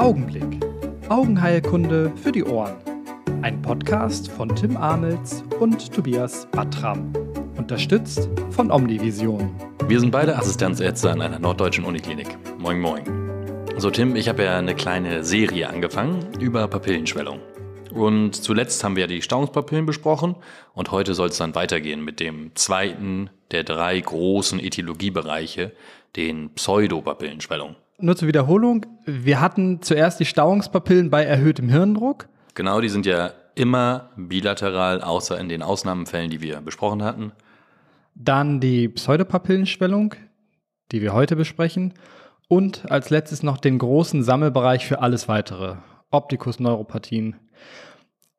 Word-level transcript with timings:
Augenblick. 0.00 0.64
Augenheilkunde 1.10 2.10
für 2.16 2.32
die 2.32 2.42
Ohren. 2.42 2.74
Ein 3.42 3.60
Podcast 3.60 4.30
von 4.30 4.48
Tim 4.56 4.78
Amels 4.78 5.44
und 5.60 5.92
Tobias 5.92 6.48
Battram. 6.52 7.12
Unterstützt 7.58 8.30
von 8.48 8.70
Omnivision. 8.70 9.54
Wir 9.88 10.00
sind 10.00 10.10
beide 10.10 10.38
Assistenzärzte 10.38 11.10
an 11.10 11.20
einer 11.20 11.38
norddeutschen 11.38 11.84
Uniklinik. 11.84 12.28
Moin, 12.58 12.80
moin. 12.80 13.02
So, 13.76 13.90
Tim, 13.90 14.16
ich 14.16 14.30
habe 14.30 14.44
ja 14.44 14.56
eine 14.56 14.74
kleine 14.74 15.22
Serie 15.22 15.68
angefangen 15.68 16.32
über 16.40 16.66
Papillenschwellung. 16.66 17.40
Und 17.92 18.34
zuletzt 18.34 18.82
haben 18.82 18.96
wir 18.96 19.02
ja 19.02 19.06
die 19.06 19.20
Stauungspapillen 19.20 19.84
besprochen 19.84 20.34
und 20.72 20.92
heute 20.92 21.12
soll 21.12 21.28
es 21.28 21.36
dann 21.36 21.54
weitergehen 21.54 22.02
mit 22.02 22.20
dem 22.20 22.56
zweiten 22.56 23.28
der 23.50 23.64
drei 23.64 24.00
großen 24.00 24.60
Etiologiebereiche, 24.60 25.72
den 26.16 26.54
Pseudopapillenschwellungen. 26.54 27.76
Nur 28.02 28.16
zur 28.16 28.28
Wiederholung, 28.28 28.86
wir 29.04 29.40
hatten 29.40 29.82
zuerst 29.82 30.20
die 30.20 30.24
Stauungspapillen 30.24 31.10
bei 31.10 31.24
erhöhtem 31.24 31.68
Hirndruck. 31.68 32.28
Genau, 32.54 32.80
die 32.80 32.88
sind 32.88 33.04
ja 33.04 33.32
immer 33.54 34.10
bilateral, 34.16 35.02
außer 35.02 35.38
in 35.38 35.48
den 35.48 35.62
Ausnahmefällen, 35.62 36.30
die 36.30 36.40
wir 36.40 36.60
besprochen 36.60 37.02
hatten. 37.02 37.32
Dann 38.14 38.60
die 38.60 38.88
Pseudopapillenschwellung, 38.88 40.14
die 40.92 41.02
wir 41.02 41.12
heute 41.12 41.36
besprechen. 41.36 41.94
Und 42.48 42.90
als 42.90 43.10
letztes 43.10 43.42
noch 43.42 43.58
den 43.58 43.78
großen 43.78 44.22
Sammelbereich 44.22 44.86
für 44.86 45.00
alles 45.00 45.28
weitere, 45.28 45.76
Optikus-Neuropathien. 46.10 47.36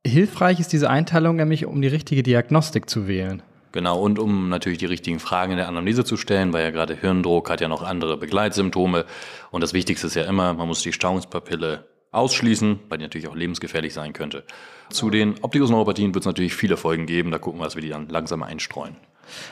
Hilfreich 0.06 0.60
ist 0.60 0.74
diese 0.74 0.90
Einteilung 0.90 1.36
nämlich, 1.36 1.66
um 1.66 1.82
die 1.82 1.88
richtige 1.88 2.24
Diagnostik 2.24 2.90
zu 2.90 3.08
wählen. 3.08 3.44
Genau, 3.72 4.02
und 4.02 4.20
um 4.20 4.50
natürlich 4.50 4.80
die 4.80 4.86
richtigen 4.86 5.20
Fragen 5.20 5.52
in 5.54 5.58
der 5.58 5.68
Anamnese 5.68 6.04
zu 6.04 6.18
stellen, 6.18 6.52
weil 6.52 6.64
ja 6.64 6.72
gerade 6.72 6.94
Hirndruck 6.94 7.50
hat 7.50 7.62
ja 7.62 7.68
noch 7.68 7.84
andere 7.84 8.18
Begleitsymptome. 8.18 9.06
Und 9.50 9.62
das 9.62 9.74
Wichtigste 9.74 10.08
ist 10.08 10.16
ja 10.16 10.24
immer, 10.24 10.54
man 10.54 10.68
muss 10.68 10.82
die 10.82 10.92
Stauungspapille 10.92 11.86
ausschließen, 12.12 12.80
weil 12.90 12.98
die 12.98 13.06
natürlich 13.06 13.28
auch 13.28 13.36
lebensgefährlich 13.36 13.94
sein 13.94 14.14
könnte. 14.14 14.44
Zu 14.90 15.10
den 15.10 15.36
Optikusneuropathien 15.42 16.14
wird 16.14 16.24
es 16.24 16.28
natürlich 16.28 16.54
viele 16.54 16.76
Folgen 16.76 17.06
geben, 17.06 17.32
da 17.32 17.40
gucken 17.40 17.62
wir, 17.62 17.66
dass 17.66 17.76
wir 17.76 17.82
die 17.82 17.90
dann 17.90 18.10
langsam 18.10 18.44
einstreuen. 18.44 18.98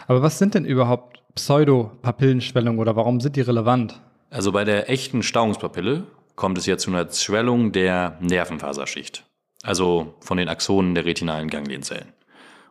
Aber 0.08 0.22
was 0.22 0.38
sind 0.38 0.56
denn 0.56 0.66
überhaupt 0.66 1.22
Pseudopapillenschwellungen 1.36 2.80
oder 2.80 2.98
warum 2.98 3.22
sind 3.22 3.38
die 3.38 3.42
relevant? 3.42 4.02
Also 4.30 4.52
bei 4.52 4.66
der 4.66 4.90
echten 4.90 5.24
Stauungspapille 5.24 6.04
kommt 6.36 6.58
es 6.58 6.66
ja 6.66 6.78
zu 6.78 6.92
einer 6.92 7.10
Schwellung 7.12 7.72
der 7.72 8.18
Nervenfaserschicht, 8.20 9.24
also 9.64 10.16
von 10.20 10.38
den 10.38 10.50
Axonen 10.50 10.96
der 10.96 11.06
retinalen 11.06 11.50
Ganglienzellen. 11.50 12.14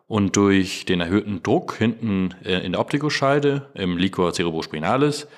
Und 0.08 0.36
durch 0.36 0.86
den 0.86 1.00
erhöhten 1.00 1.42
Druck 1.42 1.76
hinten 1.76 2.34
äh, 2.42 2.64
in 2.64 2.72
der 2.72 2.80
Optikuscheide 2.80 3.68
im 3.74 3.98
Liquor 3.98 4.32
cerebrospinalis 4.32 5.28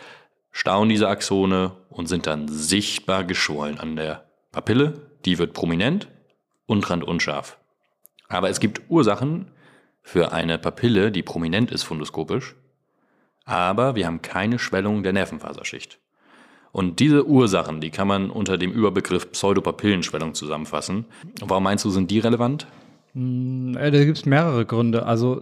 stauen 0.52 0.88
diese 0.88 1.08
Axone 1.08 1.72
und 1.90 2.06
sind 2.06 2.26
dann 2.26 2.48
sichtbar 2.48 3.24
geschwollen 3.24 3.78
an 3.78 3.96
der 3.96 4.30
Papille. 4.52 5.10
Die 5.24 5.38
wird 5.38 5.52
prominent 5.52 6.08
und 6.66 6.88
randunscharf. 6.88 7.58
Aber 8.28 8.48
es 8.48 8.60
gibt 8.60 8.82
Ursachen 8.88 9.50
für 10.02 10.32
eine 10.32 10.56
Papille, 10.56 11.10
die 11.10 11.22
prominent 11.22 11.72
ist 11.72 11.82
fundoskopisch, 11.82 12.54
aber 13.44 13.96
wir 13.96 14.06
haben 14.06 14.22
keine 14.22 14.58
Schwellung 14.58 15.02
der 15.02 15.12
Nervenfaserschicht. 15.12 15.98
Und 16.72 17.00
diese 17.00 17.26
Ursachen, 17.26 17.80
die 17.80 17.90
kann 17.90 18.06
man 18.06 18.30
unter 18.30 18.56
dem 18.56 18.70
Überbegriff 18.70 19.32
Pseudopapillenschwellung 19.32 20.34
zusammenfassen. 20.34 21.06
Warum 21.40 21.64
meinst 21.64 21.84
du, 21.84 21.90
sind 21.90 22.10
die 22.12 22.20
relevant? 22.20 22.68
Hm, 23.14 23.76
äh, 23.76 23.90
da 23.90 24.04
gibt 24.04 24.18
es 24.18 24.26
mehrere 24.26 24.66
Gründe. 24.66 25.06
Also 25.06 25.40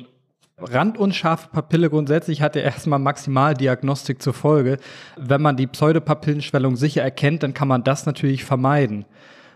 randunscharfe 0.59 1.49
Papille 1.51 1.91
grundsätzlich 1.91 2.43
hat 2.43 2.57
ja 2.57 2.63
erstmal 2.63 2.99
Maximaldiagnostik 2.99 4.21
zur 4.23 4.35
Folge. 4.35 4.79
Wenn 5.17 5.43
man 5.43 5.57
die 5.57 5.67
Pseudopapillenschwellung 5.67 6.77
sicher 6.77 7.03
erkennt, 7.03 7.43
dann 7.43 7.55
kann 7.55 7.69
man 7.69 7.85
das 7.85 8.07
natürlich 8.07 8.45
vermeiden. 8.45 9.05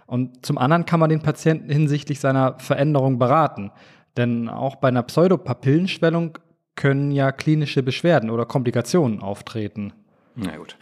Und 0.07 0.45
zum 0.45 0.59
anderen 0.59 0.85
kann 0.85 1.01
man 1.01 1.11
den 1.11 1.23
Patienten 1.23 1.71
hinsichtlich 1.71 2.21
seiner 2.21 2.59
Veränderung 2.59 3.19
beraten. 3.19 3.71
Denn 4.17 4.49
auch 4.49 4.77
bei 4.77 4.89
einer 4.89 5.03
Pseudopapillenschwellung 5.03 6.39
können 6.75 7.13
ja 7.13 7.33
klinische 7.33 7.83
Beschwerden 7.83 8.31
oder 8.31 8.45
Komplikationen 8.45 9.21
auftreten. 9.21 9.93
Na 10.35 10.57
gut. 10.57 10.77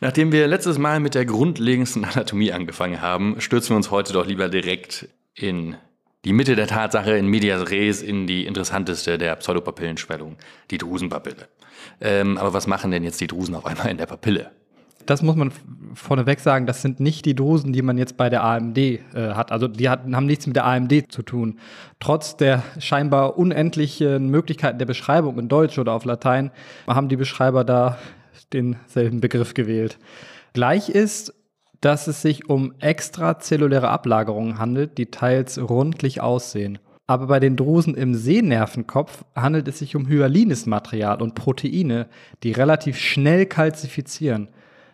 Nachdem 0.00 0.30
wir 0.30 0.46
letztes 0.46 0.78
Mal 0.78 1.00
mit 1.00 1.14
der 1.14 1.24
grundlegendsten 1.24 2.04
Anatomie 2.04 2.52
angefangen 2.52 3.00
haben, 3.00 3.40
stürzen 3.40 3.70
wir 3.70 3.76
uns 3.76 3.90
heute 3.90 4.12
doch 4.12 4.26
lieber 4.26 4.48
direkt 4.48 5.08
in 5.34 5.76
die 6.26 6.32
Mitte 6.32 6.56
der 6.56 6.66
Tatsache 6.66 7.16
in 7.16 7.26
medias 7.28 7.70
res 7.70 8.02
in 8.02 8.26
die 8.26 8.46
interessanteste 8.46 9.16
der 9.16 9.36
Pseudopapillenschwellung, 9.36 10.36
die 10.72 10.78
Drusenpapille. 10.78 11.48
Ähm, 12.00 12.36
aber 12.36 12.52
was 12.52 12.66
machen 12.66 12.90
denn 12.90 13.04
jetzt 13.04 13.20
die 13.20 13.28
Drusen 13.28 13.54
auf 13.54 13.64
einmal 13.64 13.88
in 13.88 13.96
der 13.96 14.06
Papille? 14.06 14.50
Das 15.06 15.22
muss 15.22 15.36
man 15.36 15.52
vorneweg 15.94 16.40
sagen, 16.40 16.66
das 16.66 16.82
sind 16.82 16.98
nicht 16.98 17.26
die 17.26 17.36
Drusen, 17.36 17.72
die 17.72 17.80
man 17.80 17.96
jetzt 17.96 18.16
bei 18.16 18.28
der 18.28 18.42
AMD 18.42 18.76
äh, 18.76 19.00
hat. 19.14 19.52
Also 19.52 19.68
die 19.68 19.88
hat, 19.88 20.00
haben 20.12 20.26
nichts 20.26 20.48
mit 20.48 20.56
der 20.56 20.66
AMD 20.66 21.12
zu 21.12 21.22
tun. 21.22 21.60
Trotz 22.00 22.36
der 22.36 22.64
scheinbar 22.80 23.38
unendlichen 23.38 24.28
Möglichkeiten 24.28 24.78
der 24.78 24.86
Beschreibung 24.86 25.38
in 25.38 25.48
Deutsch 25.48 25.78
oder 25.78 25.92
auf 25.92 26.04
Latein 26.04 26.50
haben 26.88 27.08
die 27.08 27.16
Beschreiber 27.16 27.62
da 27.62 27.98
denselben 28.52 29.20
Begriff 29.20 29.54
gewählt. 29.54 29.96
Gleich 30.54 30.88
ist, 30.88 31.32
dass 31.80 32.06
es 32.06 32.22
sich 32.22 32.48
um 32.48 32.74
extrazelluläre 32.80 33.88
Ablagerungen 33.88 34.58
handelt, 34.58 34.98
die 34.98 35.06
teils 35.06 35.58
rundlich 35.58 36.20
aussehen. 36.20 36.78
Aber 37.06 37.28
bei 37.28 37.38
den 37.38 37.56
Drusen 37.56 37.94
im 37.94 38.14
Sehnervenkopf 38.14 39.24
handelt 39.34 39.68
es 39.68 39.78
sich 39.78 39.94
um 39.94 40.08
hyalines 40.08 40.66
Material 40.66 41.22
und 41.22 41.34
Proteine, 41.34 42.08
die 42.42 42.52
relativ 42.52 42.98
schnell 42.98 43.46
kalzifizieren. 43.46 44.48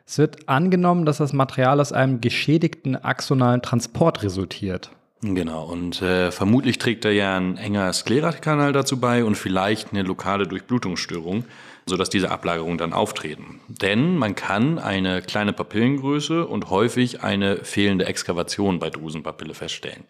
Es 0.06 0.18
wird 0.18 0.48
angenommen, 0.48 1.06
dass 1.06 1.18
das 1.18 1.32
Material 1.32 1.80
aus 1.80 1.92
einem 1.92 2.20
geschädigten 2.20 2.96
axonalen 2.96 3.62
Transport 3.62 4.22
resultiert. 4.22 4.90
Genau, 5.22 5.64
und 5.64 6.02
äh, 6.02 6.32
vermutlich 6.32 6.78
trägt 6.78 7.04
da 7.04 7.08
ja 7.08 7.36
ein 7.36 7.56
enger 7.56 7.92
Sklerakanal 7.92 8.72
dazu 8.72 8.98
bei 8.98 9.24
und 9.24 9.36
vielleicht 9.36 9.92
eine 9.92 10.02
lokale 10.02 10.48
Durchblutungsstörung 10.48 11.44
sodass 11.92 12.08
diese 12.08 12.30
Ablagerungen 12.30 12.78
dann 12.78 12.94
auftreten. 12.94 13.60
Denn 13.68 14.16
man 14.16 14.34
kann 14.34 14.78
eine 14.78 15.20
kleine 15.20 15.52
Papillengröße 15.52 16.46
und 16.46 16.70
häufig 16.70 17.22
eine 17.22 17.66
fehlende 17.66 18.06
Exkavation 18.06 18.78
bei 18.78 18.88
Drusenpapille 18.88 19.52
feststellen. 19.52 20.04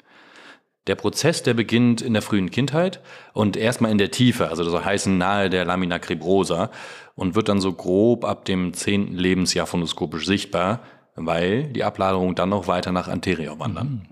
Der 0.87 0.95
Prozess, 0.95 1.43
der 1.43 1.55
beginnt 1.55 2.01
in 2.01 2.13
der 2.13 2.23
frühen 2.23 2.53
Kindheit 2.53 3.01
und 3.33 3.57
erstmal 3.57 3.91
in 3.91 3.99
der 3.99 4.13
Tiefe, 4.13 4.49
also 4.49 4.63
das 4.63 4.85
heißt 4.85 5.09
nahe 5.09 5.51
der 5.51 5.65
Lamina 5.65 5.99
cribrosa 5.99 6.71
und 7.17 7.35
wird 7.35 7.49
dann 7.49 7.61
so 7.61 7.73
grob 7.73 8.25
ab 8.25 8.45
dem 8.45 8.75
zehnten 8.75 9.17
Lebensjahr 9.17 9.67
phonoskopisch 9.67 10.25
sichtbar, 10.25 10.85
weil 11.17 11.65
die 11.65 11.83
Ablagerungen 11.83 12.37
dann 12.37 12.51
noch 12.51 12.69
weiter 12.69 12.93
nach 12.93 13.09
anterior 13.09 13.59
wandern. 13.59 14.05
Mhm. 14.07 14.12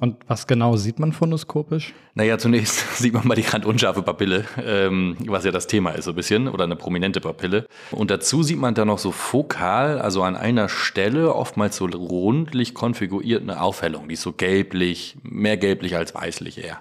Und 0.00 0.16
was 0.26 0.46
genau 0.46 0.76
sieht 0.76 0.98
man 0.98 1.12
phonoskopisch? 1.12 1.92
Naja, 2.14 2.38
zunächst 2.38 2.96
sieht 2.96 3.12
man 3.12 3.28
mal 3.28 3.34
die 3.34 3.42
randunscharfe 3.42 4.02
Papille, 4.02 4.46
ähm, 4.64 5.16
was 5.26 5.44
ja 5.44 5.52
das 5.52 5.66
Thema 5.66 5.90
ist 5.90 6.06
so 6.06 6.12
ein 6.12 6.16
bisschen, 6.16 6.48
oder 6.48 6.64
eine 6.64 6.74
prominente 6.74 7.20
Papille. 7.20 7.66
Und 7.90 8.10
dazu 8.10 8.42
sieht 8.42 8.58
man 8.58 8.74
dann 8.74 8.88
noch 8.88 8.98
so 8.98 9.12
fokal, 9.12 9.98
also 9.98 10.22
an 10.22 10.36
einer 10.36 10.70
Stelle 10.70 11.34
oftmals 11.34 11.76
so 11.76 11.84
rundlich 11.84 12.72
konfiguriert 12.72 13.42
eine 13.42 13.60
Aufhellung, 13.60 14.08
die 14.08 14.14
ist 14.14 14.22
so 14.22 14.32
gelblich, 14.32 15.18
mehr 15.22 15.58
gelblich 15.58 15.96
als 15.96 16.14
weißlich 16.14 16.64
eher. 16.64 16.78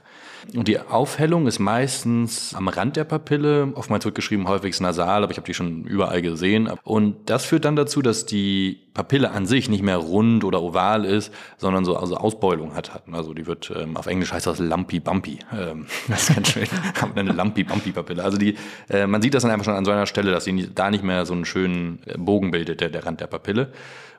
Und 0.56 0.68
die 0.68 0.80
Aufhellung 0.80 1.48
ist 1.48 1.60
meistens 1.60 2.56
am 2.56 2.70
Rand 2.70 2.96
der 2.96 3.04
Papille. 3.04 3.72
Oftmals 3.76 4.06
wird 4.06 4.16
geschrieben, 4.16 4.48
häufig 4.48 4.80
nasal, 4.80 5.24
aber 5.24 5.32
ich 5.32 5.38
habe 5.38 5.46
die 5.46 5.54
schon 5.54 5.84
überall 5.84 6.22
gesehen. 6.22 6.72
Und 6.84 7.30
das 7.30 7.46
führt 7.46 7.66
dann 7.66 7.76
dazu, 7.76 8.02
dass 8.02 8.26
die 8.26 8.80
Papille 9.00 9.32
an 9.32 9.46
sich 9.46 9.70
nicht 9.70 9.82
mehr 9.82 9.96
rund 9.96 10.44
oder 10.44 10.62
oval 10.62 11.06
ist, 11.06 11.34
sondern 11.58 11.86
so 11.86 11.96
also 11.96 12.18
Ausbeulung 12.18 12.76
hat. 12.76 13.02
Also 13.14 13.34
die 13.34 13.48
wird, 13.48 13.72
ähm, 13.74 13.96
auf 13.96 14.08
Englisch 14.08 14.34
heißt 14.34 14.46
das 14.46 14.60
Lumpy 14.60 15.00
Bumpy. 15.00 15.40
Ähm, 15.58 15.86
das 16.10 16.28
ist 16.28 16.36
ganz 16.36 16.50
schön. 16.50 16.68
eine 17.16 17.32
Lumpy 17.32 17.64
Bumpy 17.64 17.94
Papille. 17.94 18.22
Also 18.22 18.38
die, 18.38 18.56
äh, 18.90 19.08
man 19.08 19.22
sieht 19.22 19.34
das 19.34 19.44
dann 19.44 19.54
einfach 19.54 19.64
schon 19.64 19.76
an 19.76 19.86
so 19.86 19.92
einer 19.92 20.06
Stelle, 20.06 20.32
dass 20.32 20.44
sie 20.44 20.70
da 20.76 20.92
nicht 20.92 21.06
mehr 21.06 21.26
so 21.26 21.34
einen 21.34 21.46
schönen 21.46 22.00
äh, 22.08 22.18
Bogen 22.18 22.52
bildet, 22.52 22.82
der, 22.82 22.90
der 22.90 23.06
Rand 23.06 23.22
der 23.22 23.28
Papille. 23.28 23.72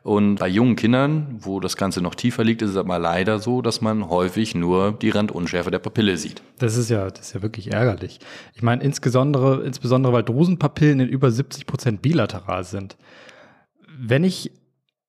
Und 0.03 0.37
bei 0.37 0.49
jungen 0.49 0.77
Kindern, 0.77 1.27
wo 1.41 1.61
das 1.61 1.77
Ganze 1.77 2.01
noch 2.01 2.15
tiefer 2.15 2.43
liegt, 2.43 2.63
ist 2.63 2.71
es 2.71 2.77
aber 2.79 2.99
leider 2.99 3.39
so, 3.39 3.61
dass 3.61 3.83
man 3.83 4.09
häufig 4.09 4.55
nur 4.55 4.93
die 4.93 5.11
Randunschärfe 5.11 5.71
der 5.71 5.79
Papille 5.79 6.17
sieht. 6.17 6.41
Das 6.59 6.79
ist 6.79 6.89
ja, 6.89 7.11
das 7.11 7.27
ist 7.27 7.35
ja 7.35 7.43
wirklich 7.43 7.71
ärgerlich. 7.71 8.19
Ich 8.55 8.63
meine, 8.63 8.83
insbesondere, 8.83 9.63
insbesondere 9.63 10.15
weil 10.15 10.23
Drusenpapillen 10.23 11.01
in 11.01 11.09
über 11.11 11.31
70 11.31 11.67
Prozent 11.67 12.01
bilateral 12.01 12.65
sind. 12.65 12.97
Wenn 13.99 14.25
ich 14.25 14.53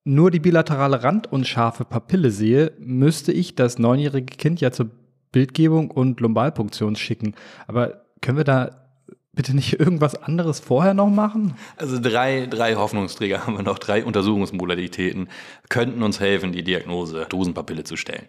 nur 0.04 0.32
die 0.32 0.40
bilaterale 0.40 1.04
randunscharfe 1.04 1.86
Papille 1.86 2.32
sehe, 2.32 2.74
müsste 2.80 3.32
ich 3.32 3.56
das 3.56 3.78
neunjährige 3.78 4.36
Kind 4.36 4.62
ja 4.62 4.72
zur 4.72 4.90
Bildgebung 5.32 5.92
und 5.92 6.20
Lumbalpunktion 6.20 6.96
schicken. 6.96 7.36
Aber 7.68 8.06
können 8.22 8.38
wir 8.38 8.44
da 8.44 8.91
bitte 9.34 9.56
nicht 9.56 9.80
irgendwas 9.80 10.16
anderes 10.16 10.60
vorher 10.60 10.94
noch 10.94 11.10
machen? 11.10 11.56
Also 11.78 12.00
drei, 12.02 12.48
drei 12.48 12.76
Hoffnungsträger 12.76 13.46
haben 13.46 13.56
wir 13.56 13.64
noch, 13.64 13.80
drei 13.80 14.04
Untersuchungsmodalitäten 14.04 15.30
könnten 15.70 16.04
uns 16.04 16.20
helfen, 16.20 16.52
die 16.52 16.64
Diagnose 16.64 17.26
Drusenpapille 17.30 17.84
zu 17.84 17.96
stellen. 17.96 18.26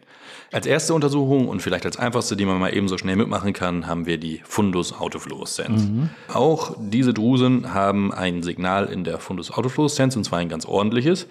Als 0.53 0.67
erste 0.67 0.95
Untersuchung 0.95 1.49
und 1.49 1.61
vielleicht 1.61 1.87
als 1.87 1.97
einfachste, 1.97 2.37
die 2.37 2.45
man 2.45 2.61
mal 2.61 2.75
eben 2.75 2.87
so 2.87 2.99
schnell 2.99 3.17
mitmachen 3.17 3.53
kann, 3.53 3.87
haben 3.87 4.07
wir 4.07 4.19
die 4.19 4.43
Fundus 4.45 4.93
Autofluoreszenz. 4.93 5.83
Mhm. 5.83 6.11
Auch 6.33 6.77
diese 6.79 7.13
Drusen 7.13 7.75
haben 7.75 8.13
ein 8.13 8.43
Signal 8.43 8.87
in 8.87 9.03
der 9.03 9.19
Fundus 9.19 9.51
Autofluoreszenz 9.51 10.15
und 10.15 10.25
zwar 10.25 10.39
ein 10.39 10.49
ganz 10.49 10.67
ordentliches. 10.67 11.27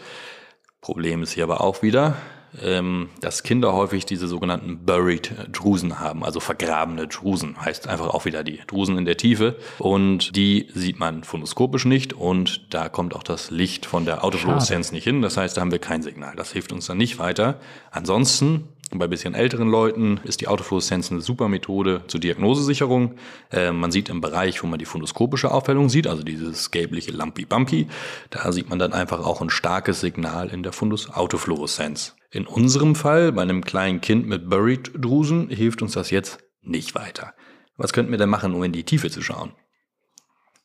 Problem 0.81 1.23
ist 1.23 1.31
hier 1.31 1.45
aber 1.45 1.62
auch 1.62 1.81
wieder, 1.81 2.18
dass 2.53 3.44
Kinder 3.44 3.74
häufig 3.74 4.06
diese 4.06 4.27
sogenannten 4.27 4.86
Buried 4.86 5.33
Drusen 5.51 6.00
haben, 6.00 6.24
also 6.24 6.39
vergrabene 6.39 7.07
Drusen. 7.07 7.59
Heißt 7.62 7.88
einfach 7.88 8.07
auch 8.07 8.25
wieder 8.25 8.44
die 8.44 8.59
Drusen 8.68 8.98
in 8.98 9.06
der 9.06 9.18
Tiefe. 9.18 9.56
Und 9.80 10.36
die 10.36 10.68
sieht 10.74 11.00
man 11.00 11.24
phonoskopisch 11.24 11.86
nicht 11.86 12.13
und 12.13 12.74
da 12.74 12.89
kommt 12.89 13.15
auch 13.15 13.24
das 13.24 13.51
Licht 13.51 13.86
von 13.86 14.06
der 14.06 14.24
Autofluoreszenz 14.24 14.92
nicht 14.92 15.06
hin. 15.06 15.21
Das 15.21 15.38
heißt, 15.38 15.56
da 15.56 15.62
haben 15.62 15.71
wir 15.71 15.80
kein 15.80 16.03
Signal. 16.03 16.36
Das 16.36 16.51
hilft 16.51 16.71
uns 16.71 16.88
dann 16.88 16.98
nicht 16.98 17.19
weiter. 17.19 17.59
Ansonsten 17.92 18.68
bei 19.00 19.08
bisschen 19.08 19.34
älteren 19.34 19.70
Leuten 19.70 20.20
ist 20.24 20.42
die 20.42 20.48
Autofluoreszenz 20.48 21.12
eine 21.12 21.22
super 21.22 21.48
Methode 21.48 22.02
zur 22.08 22.20
Diagnosesicherung. 22.20 23.16
Äh, 23.52 23.72
man 23.72 23.92
sieht 23.92 24.10
im 24.10 24.22
Bereich, 24.22 24.62
wo 24.64 24.68
man 24.68 24.80
die 24.80 24.86
phonoskopische 24.86 25.52
Aufhellung 25.52 25.90
sieht, 25.90 26.08
also 26.08 26.24
dieses 26.24 26.72
gelbliche 26.72 27.12
Lumpy-Bumpy, 27.12 27.88
da 28.30 28.52
sieht 28.52 28.70
man 28.70 28.80
dann 28.80 28.94
einfach 28.94 29.26
auch 29.26 29.42
ein 29.42 29.50
starkes 29.50 30.02
Signal 30.02 30.50
in 30.50 30.64
der 30.64 30.74
Fundus-Autofluoreszenz. 30.74 32.16
In 32.32 32.48
unserem 32.48 32.96
Fall, 32.96 33.32
bei 33.32 33.42
einem 33.42 33.64
kleinen 33.64 34.02
Kind 34.02 34.28
mit 34.28 34.50
Buried-Drusen, 34.50 35.50
hilft 35.50 35.82
uns 35.82 35.94
das 35.94 36.12
jetzt 36.12 36.40
nicht 36.62 36.96
weiter. 36.96 37.34
Was 37.78 37.94
könnten 37.94 38.12
wir 38.12 38.18
denn 38.18 38.30
machen, 38.30 38.54
um 38.54 38.64
in 38.64 38.72
die 38.72 38.84
Tiefe 38.84 39.10
zu 39.10 39.22
schauen? 39.22 39.54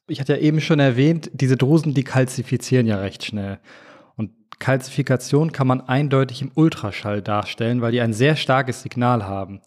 Ich 0.08 0.20
hatte 0.20 0.34
ja 0.34 0.40
eben 0.40 0.60
schon 0.60 0.78
erwähnt, 0.78 1.30
diese 1.32 1.56
Drusen, 1.56 1.94
die 1.94 2.04
kalzifizieren 2.04 2.86
ja 2.86 2.98
recht 2.98 3.24
schnell. 3.24 3.58
Kalzifikation 4.58 5.52
kann 5.52 5.66
man 5.66 5.82
eindeutig 5.82 6.42
im 6.42 6.50
Ultraschall 6.54 7.22
darstellen, 7.22 7.82
weil 7.82 7.92
die 7.92 8.00
ein 8.00 8.12
sehr 8.12 8.36
starkes 8.36 8.82
Signal 8.82 9.26
haben. 9.26 9.60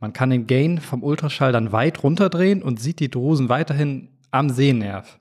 Man 0.00 0.12
kann 0.12 0.30
den 0.30 0.46
Gain 0.46 0.78
vom 0.78 1.02
Ultraschall 1.02 1.52
dann 1.52 1.72
weit 1.72 2.02
runterdrehen 2.02 2.62
und 2.62 2.80
sieht 2.80 3.00
die 3.00 3.10
Drusen 3.10 3.48
weiterhin 3.48 4.08
am 4.30 4.48
Sehnerv. 4.48 5.18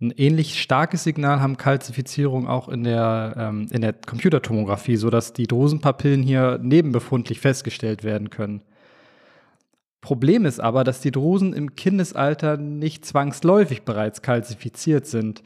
Ein 0.00 0.12
ähnlich 0.12 0.60
starkes 0.60 1.02
Signal 1.02 1.40
haben 1.40 1.56
Kalzifizierung 1.56 2.46
auch 2.46 2.68
in 2.68 2.84
der, 2.84 3.34
ähm, 3.36 3.66
in 3.72 3.80
der 3.80 3.94
Computertomographie, 3.94 4.96
sodass 4.96 5.32
die 5.32 5.48
Drusenpapillen 5.48 6.22
hier 6.22 6.60
nebenbefundlich 6.62 7.40
festgestellt 7.40 8.04
werden 8.04 8.30
können. 8.30 8.62
Problem 10.00 10.44
ist 10.44 10.60
aber, 10.60 10.84
dass 10.84 11.00
die 11.00 11.10
Drusen 11.10 11.52
im 11.52 11.74
Kindesalter 11.74 12.56
nicht 12.56 13.04
zwangsläufig 13.04 13.82
bereits 13.82 14.22
kalzifiziert 14.22 15.06
sind. 15.06 15.42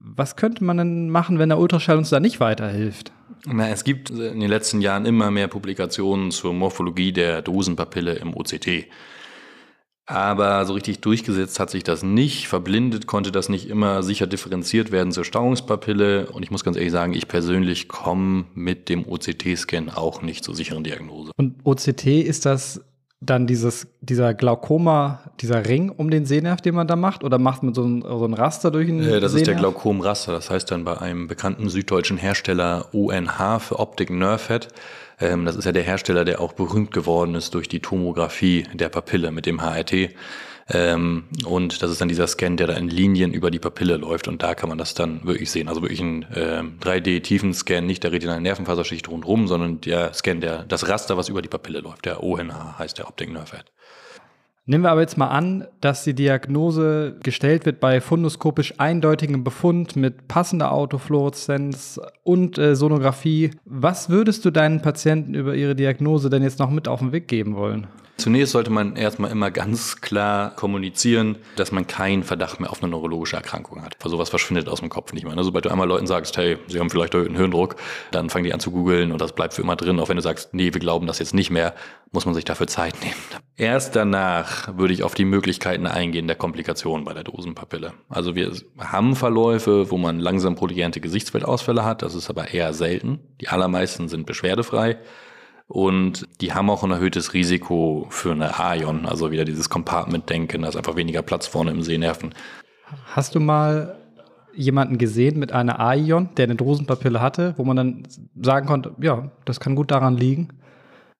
Was 0.00 0.36
könnte 0.36 0.64
man 0.64 0.78
denn 0.78 1.10
machen, 1.10 1.38
wenn 1.38 1.50
der 1.50 1.58
Ultraschall 1.58 1.98
uns 1.98 2.10
da 2.10 2.20
nicht 2.20 2.40
weiterhilft? 2.40 3.12
Na, 3.46 3.68
es 3.68 3.84
gibt 3.84 4.10
in 4.10 4.40
den 4.40 4.48
letzten 4.48 4.80
Jahren 4.80 5.06
immer 5.06 5.30
mehr 5.30 5.48
Publikationen 5.48 6.30
zur 6.30 6.52
Morphologie 6.54 7.12
der 7.12 7.42
Drusenpapille 7.42 8.14
im 8.14 8.34
OCT. 8.34 8.86
Aber 10.06 10.66
so 10.66 10.72
richtig 10.72 11.00
durchgesetzt 11.02 11.60
hat 11.60 11.70
sich 11.70 11.84
das 11.84 12.02
nicht. 12.02 12.48
Verblindet 12.48 13.06
konnte 13.06 13.30
das 13.30 13.48
nicht 13.48 13.68
immer 13.68 14.02
sicher 14.02 14.26
differenziert 14.26 14.90
werden 14.90 15.12
zur 15.12 15.24
Stauungspapille. 15.24 16.30
Und 16.32 16.42
ich 16.42 16.50
muss 16.50 16.64
ganz 16.64 16.76
ehrlich 16.76 16.90
sagen, 16.90 17.14
ich 17.14 17.28
persönlich 17.28 17.86
komme 17.86 18.46
mit 18.54 18.88
dem 18.88 19.06
OCT-Scan 19.06 19.90
auch 19.94 20.22
nicht 20.22 20.42
zur 20.42 20.56
sicheren 20.56 20.82
Diagnose. 20.82 21.30
Und 21.36 21.54
OCT 21.62 22.06
ist 22.06 22.44
das 22.44 22.80
dann 23.20 23.46
dieses, 23.46 23.86
dieser 24.00 24.32
Glaukoma, 24.32 25.20
dieser 25.40 25.66
Ring 25.66 25.90
um 25.90 26.10
den 26.10 26.24
Sehnerv, 26.24 26.62
den 26.62 26.74
man 26.74 26.86
da 26.86 26.96
macht? 26.96 27.22
Oder 27.22 27.38
macht 27.38 27.62
man 27.62 27.74
so 27.74 27.84
ein, 27.84 28.02
so 28.02 28.24
ein 28.24 28.34
Raster 28.34 28.70
durch 28.70 28.86
den 28.86 29.00
äh, 29.00 29.20
Das 29.20 29.32
Sehnerv? 29.32 29.36
ist 29.36 29.46
der 29.46 29.54
Glaukomraster. 29.56 30.32
Das 30.32 30.50
heißt 30.50 30.70
dann 30.70 30.84
bei 30.84 30.98
einem 30.98 31.28
bekannten 31.28 31.68
süddeutschen 31.68 32.16
Hersteller 32.16 32.86
ONH 32.92 33.60
für 33.60 33.78
Optic 33.78 34.10
Nerve 34.10 34.60
ähm, 35.20 35.44
das 35.44 35.54
ist 35.54 35.66
ja 35.66 35.72
der 35.72 35.82
Hersteller, 35.82 36.24
der 36.24 36.40
auch 36.40 36.54
berühmt 36.54 36.92
geworden 36.92 37.34
ist 37.34 37.54
durch 37.54 37.68
die 37.68 37.80
Tomographie 37.80 38.64
der 38.72 38.88
Papille 38.88 39.30
mit 39.30 39.44
dem 39.46 39.60
HRT. 39.60 40.14
Ähm, 40.72 41.24
und 41.44 41.82
das 41.82 41.90
ist 41.90 42.00
dann 42.00 42.08
dieser 42.08 42.26
Scan, 42.26 42.56
der 42.56 42.68
da 42.68 42.74
in 42.74 42.88
Linien 42.88 43.32
über 43.32 43.50
die 43.50 43.58
Papille 43.58 43.96
läuft 43.96 44.28
und 44.28 44.42
da 44.42 44.54
kann 44.54 44.68
man 44.68 44.78
das 44.78 44.94
dann 44.94 45.24
wirklich 45.24 45.50
sehen. 45.50 45.68
Also 45.68 45.82
wirklich 45.82 46.00
ein 46.00 46.22
äh, 46.32 46.62
3D-Tiefenscan, 46.80 47.84
nicht 47.84 48.04
der 48.04 48.12
retinalen 48.12 48.42
Nervenfaserschicht 48.42 49.08
rundherum, 49.08 49.48
sondern 49.48 49.80
der 49.80 50.14
Scan, 50.14 50.40
der, 50.40 50.64
das 50.64 50.88
Raster, 50.88 51.16
was 51.16 51.28
über 51.28 51.42
die 51.42 51.48
Papille 51.48 51.80
läuft. 51.80 52.04
Der 52.06 52.22
ONH 52.22 52.78
heißt 52.78 52.98
der 52.98 53.08
Optic 53.08 53.32
Nerve 53.32 53.56
Head. 53.56 53.64
Nehmen 54.66 54.84
wir 54.84 54.92
aber 54.92 55.00
jetzt 55.00 55.18
mal 55.18 55.26
an, 55.26 55.66
dass 55.80 56.04
die 56.04 56.14
Diagnose 56.14 57.16
gestellt 57.24 57.66
wird 57.66 57.80
bei 57.80 58.00
fundoskopisch 58.00 58.74
eindeutigem 58.78 59.42
Befund 59.42 59.96
mit 59.96 60.28
passender 60.28 60.70
Autofluoreszenz 60.70 62.00
und 62.22 62.56
äh, 62.58 62.76
Sonographie. 62.76 63.50
Was 63.64 64.10
würdest 64.10 64.44
du 64.44 64.52
deinen 64.52 64.80
Patienten 64.80 65.34
über 65.34 65.56
ihre 65.56 65.74
Diagnose 65.74 66.30
denn 66.30 66.44
jetzt 66.44 66.60
noch 66.60 66.70
mit 66.70 66.86
auf 66.86 67.00
den 67.00 67.10
Weg 67.10 67.26
geben 67.26 67.56
wollen? 67.56 67.88
Zunächst 68.20 68.52
sollte 68.52 68.70
man 68.70 68.96
erstmal 68.96 69.30
immer 69.30 69.50
ganz 69.50 70.02
klar 70.02 70.54
kommunizieren, 70.54 71.38
dass 71.56 71.72
man 71.72 71.86
keinen 71.86 72.22
Verdacht 72.22 72.60
mehr 72.60 72.70
auf 72.70 72.82
eine 72.82 72.90
neurologische 72.90 73.36
Erkrankung 73.36 73.82
hat. 73.82 73.96
Weil 73.98 74.10
sowas 74.10 74.28
verschwindet 74.28 74.68
aus 74.68 74.80
dem 74.80 74.90
Kopf 74.90 75.14
nicht 75.14 75.24
mehr. 75.24 75.34
Ne? 75.34 75.42
Sobald 75.42 75.64
du 75.64 75.70
einmal 75.70 75.88
Leuten 75.88 76.06
sagst, 76.06 76.36
hey, 76.36 76.58
sie 76.66 76.78
haben 76.78 76.90
vielleicht 76.90 77.14
einen 77.14 77.34
Hirndruck, 77.34 77.76
dann 78.10 78.28
fangen 78.28 78.44
die 78.44 78.52
an 78.52 78.60
zu 78.60 78.72
googeln 78.72 79.10
und 79.10 79.22
das 79.22 79.32
bleibt 79.32 79.54
für 79.54 79.62
immer 79.62 79.74
drin. 79.74 79.98
Auch 79.98 80.10
wenn 80.10 80.16
du 80.16 80.22
sagst, 80.22 80.52
nee, 80.52 80.74
wir 80.74 80.80
glauben 80.80 81.06
das 81.06 81.18
jetzt 81.18 81.32
nicht 81.32 81.50
mehr, 81.50 81.74
muss 82.12 82.26
man 82.26 82.34
sich 82.34 82.44
dafür 82.44 82.66
Zeit 82.66 83.00
nehmen. 83.00 83.14
Erst 83.56 83.96
danach 83.96 84.76
würde 84.76 84.92
ich 84.92 85.02
auf 85.02 85.14
die 85.14 85.24
Möglichkeiten 85.24 85.86
eingehen 85.86 86.26
der 86.26 86.36
Komplikationen 86.36 87.06
bei 87.06 87.14
der 87.14 87.24
Dosenpapille. 87.24 87.94
Also 88.10 88.34
wir 88.34 88.52
haben 88.78 89.16
Verläufe, 89.16 89.90
wo 89.90 89.96
man 89.96 90.20
langsam 90.20 90.56
polygente 90.56 91.00
Gesichtsfeldausfälle 91.00 91.86
hat. 91.86 92.02
Das 92.02 92.14
ist 92.14 92.28
aber 92.28 92.52
eher 92.52 92.74
selten. 92.74 93.20
Die 93.40 93.48
allermeisten 93.48 94.08
sind 94.08 94.26
beschwerdefrei. 94.26 94.98
Und 95.72 96.26
die 96.40 96.52
haben 96.52 96.68
auch 96.68 96.82
ein 96.82 96.90
erhöhtes 96.90 97.32
Risiko 97.32 98.06
für 98.10 98.32
eine 98.32 98.58
Aion, 98.58 99.06
also 99.06 99.30
wieder 99.30 99.44
dieses 99.44 99.70
Compartment-Denken, 99.70 100.62
da 100.62 100.68
ist 100.68 100.74
einfach 100.74 100.96
weniger 100.96 101.22
Platz 101.22 101.46
vorne 101.46 101.70
im 101.70 101.82
Sehnerven. 101.82 102.34
Hast 103.14 103.36
du 103.36 103.40
mal 103.40 103.96
jemanden 104.52 104.98
gesehen 104.98 105.38
mit 105.38 105.52
einer 105.52 105.78
Aion, 105.78 106.30
der 106.36 106.46
eine 106.46 106.56
Drusenpapille 106.56 107.20
hatte, 107.20 107.54
wo 107.56 107.64
man 107.64 107.76
dann 107.76 108.02
sagen 108.42 108.66
konnte, 108.66 108.96
ja, 109.00 109.30
das 109.44 109.60
kann 109.60 109.76
gut 109.76 109.92
daran 109.92 110.16
liegen? 110.16 110.48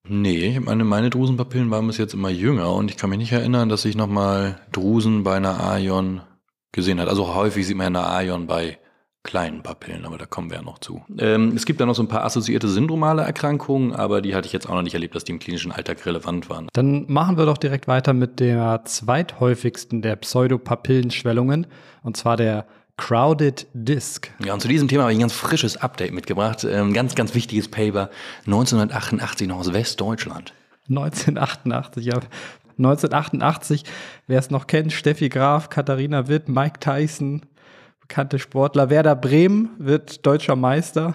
Nee, 0.09 0.59
meine, 0.59 0.83
meine 0.83 1.11
Drusenpapillen 1.11 1.71
waren 1.71 1.87
bis 1.87 1.99
jetzt 1.99 2.15
immer 2.15 2.31
jünger 2.31 2.75
und 2.75 2.91
ich 2.91 2.97
kann 2.97 3.11
mich 3.11 3.21
nicht 3.21 3.31
erinnern, 3.31 3.69
dass 3.69 3.85
ich 3.85 3.97
nochmal 3.97 4.59
Drusen 4.73 5.23
bei 5.23 5.37
einer 5.37 5.65
Aion 5.65 6.23
gesehen 6.73 6.99
hat. 6.99 7.09
Also 7.09 7.37
häufig 7.37 7.69
sieht 7.69 7.77
man 7.77 7.95
ja 7.95 8.01
eine 8.01 8.13
Aion 8.13 8.49
bei 8.49 8.79
kleinen 9.23 9.63
Papillen, 9.63 10.07
aber 10.07 10.17
da 10.17 10.27
kommen 10.27 10.51
wir 10.51 10.59
ja 10.59 10.63
noch 10.63 10.79
zu. 10.79 11.03
Ähm, 11.19 11.53
es 11.55 11.67
gibt 11.67 11.81
da 11.81 11.87
noch 11.87 11.95
so 11.95 12.03
ein 12.03 12.09
paar 12.09 12.25
assoziierte 12.25 12.69
syndromale 12.69 13.23
Erkrankungen, 13.23 13.95
aber 13.95 14.23
die 14.23 14.35
hatte 14.35 14.47
ich 14.47 14.53
jetzt 14.53 14.69
auch 14.69 14.75
noch 14.75 14.83
nicht 14.83 14.95
erlebt, 14.95 15.15
dass 15.15 15.25
die 15.25 15.33
im 15.33 15.39
klinischen 15.39 15.73
Alltag 15.73 16.05
relevant 16.07 16.49
waren. 16.49 16.69
Dann 16.73 17.05
machen 17.09 17.37
wir 17.37 17.45
doch 17.45 17.59
direkt 17.59 17.87
weiter 17.87 18.15
mit 18.15 18.41
der 18.41 18.83
zweithäufigsten 18.85 20.01
der 20.01 20.17
Pseudopapillenschwellungen, 20.17 21.67
und 22.03 22.17
zwar 22.17 22.37
der 22.37 22.67
Crowded 22.97 23.67
Disc. 23.73 24.31
Ja, 24.45 24.55
und 24.55 24.61
zu 24.61 24.69
diesem 24.69 24.89
Thema 24.89 25.05
habe 25.05 25.13
ich 25.13 25.19
ein 25.19 25.23
ganz 25.23 25.33
frisches 25.33 25.77
Update 25.79 26.13
mitgebracht. 26.13 26.65
Ein 26.65 26.89
ähm, 26.89 26.93
ganz, 26.93 27.15
ganz 27.15 27.35
wichtiges 27.35 27.69
Paper, 27.69 28.11
1988 28.47 29.49
noch 29.49 29.59
aus 29.59 29.73
Westdeutschland. 29.73 30.55
1988, 30.89 32.05
ja. 32.05 32.21
1988, 32.79 33.85
wer 34.27 34.39
es 34.39 34.51
noch 34.51 34.67
kennt, 34.67 34.93
Steffi 34.93 35.29
Graf, 35.29 35.69
Katharina 35.69 36.29
Witt, 36.29 36.49
Mike 36.49 36.81
Tyson, 36.81 37.43
bekannte 38.11 38.41
Sportler. 38.41 38.91
Werder 38.91 39.15
Bremen 39.15 39.71
wird 39.79 40.27
deutscher 40.27 40.57
Meister. 40.57 41.15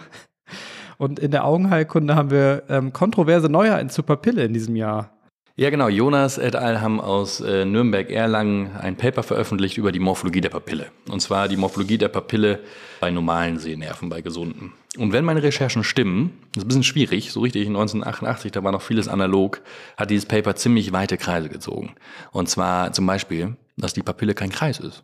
Und 0.97 1.19
in 1.19 1.29
der 1.29 1.43
Augenheilkunde 1.43 2.15
haben 2.15 2.31
wir 2.31 2.63
ähm, 2.69 2.93
kontroverse 2.93 3.49
Neuheiten 3.49 3.89
zu 3.89 4.01
Papille 4.01 4.45
in 4.45 4.53
diesem 4.53 4.77
Jahr. 4.77 5.11
Ja, 5.57 5.69
genau. 5.69 5.89
Jonas 5.89 6.37
et 6.37 6.55
al. 6.55 6.79
haben 6.79 7.01
aus 7.01 7.41
äh, 7.41 7.65
Nürnberg-Erlangen 7.65 8.77
ein 8.77 8.95
Paper 8.95 9.23
veröffentlicht 9.23 9.77
über 9.77 9.91
die 9.91 9.99
Morphologie 9.99 10.39
der 10.39 10.49
Papille. 10.49 10.87
Und 11.09 11.21
zwar 11.21 11.49
die 11.49 11.57
Morphologie 11.57 11.97
der 11.97 12.07
Papille 12.07 12.59
bei 13.01 13.11
normalen 13.11 13.59
Sehnerven, 13.59 14.07
bei 14.07 14.21
gesunden. 14.21 14.71
Und 14.97 15.11
wenn 15.11 15.25
meine 15.25 15.43
Recherchen 15.43 15.83
stimmen, 15.83 16.31
das 16.53 16.61
ist 16.61 16.63
ein 16.63 16.67
bisschen 16.69 16.83
schwierig, 16.83 17.33
so 17.33 17.41
richtig 17.41 17.67
1988, 17.67 18.53
da 18.53 18.63
war 18.63 18.71
noch 18.71 18.81
vieles 18.81 19.09
analog, 19.09 19.61
hat 19.97 20.11
dieses 20.11 20.25
Paper 20.25 20.55
ziemlich 20.55 20.93
weite 20.93 21.17
Kreise 21.17 21.49
gezogen. 21.49 21.95
Und 22.31 22.47
zwar 22.47 22.93
zum 22.93 23.05
Beispiel, 23.05 23.57
dass 23.75 23.93
die 23.93 24.03
Papille 24.03 24.33
kein 24.33 24.49
Kreis 24.49 24.79
ist. 24.79 25.03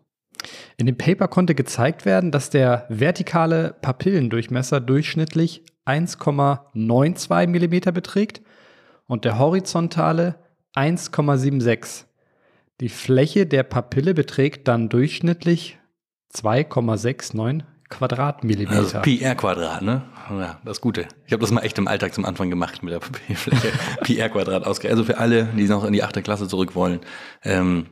In 0.78 0.86
dem 0.86 0.98
Paper 0.98 1.28
konnte 1.28 1.56
gezeigt 1.56 2.06
werden, 2.06 2.32
dass 2.32 2.50
der 2.50 2.86
vertikale 2.90 3.76
Papillendurchmesser 3.82 4.80
durchschnittlich 4.80 5.64
1,92 5.86 7.48
mm 7.48 7.94
beträgt 7.94 8.42
und 9.08 9.26
der 9.26 9.40
horizontale 9.40 10.36
1,76. 10.76 12.06
Die 12.80 12.90
Fläche 12.90 13.46
der 13.46 13.64
Papille 13.64 14.14
beträgt 14.14 14.68
dann 14.68 14.90
durchschnittlich 14.90 15.78
2,69 16.34 17.64
Quadratmillimeter. 17.90 18.78
Also 18.78 19.00
PR 19.02 19.36
Quadrat, 19.36 19.82
ne? 19.82 20.04
Ja, 20.30 20.60
das 20.64 20.80
Gute. 20.80 21.08
Ich 21.28 21.34
habe 21.34 21.42
das 21.42 21.52
mal 21.52 21.62
echt 21.62 21.78
im 21.78 21.88
Alltag 21.88 22.14
zum 22.14 22.24
Anfang 22.26 22.50
gemacht 22.50 22.82
mit 22.82 22.94
der 22.94 23.00
Papillfläche. 23.02 23.74
PR 24.02 24.30
Quadrat 24.30 24.66
ausgerechnet. 24.66 25.00
Also 25.00 25.14
für 25.14 25.20
alle, 25.20 25.46
die 25.58 25.66
noch 25.66 25.84
in 25.84 25.92
die 25.92 26.02
achte 26.02 26.22
Klasse 26.22 26.48
zurück 26.48 26.74
wollen, 26.74 27.02
ähm, 27.44 27.88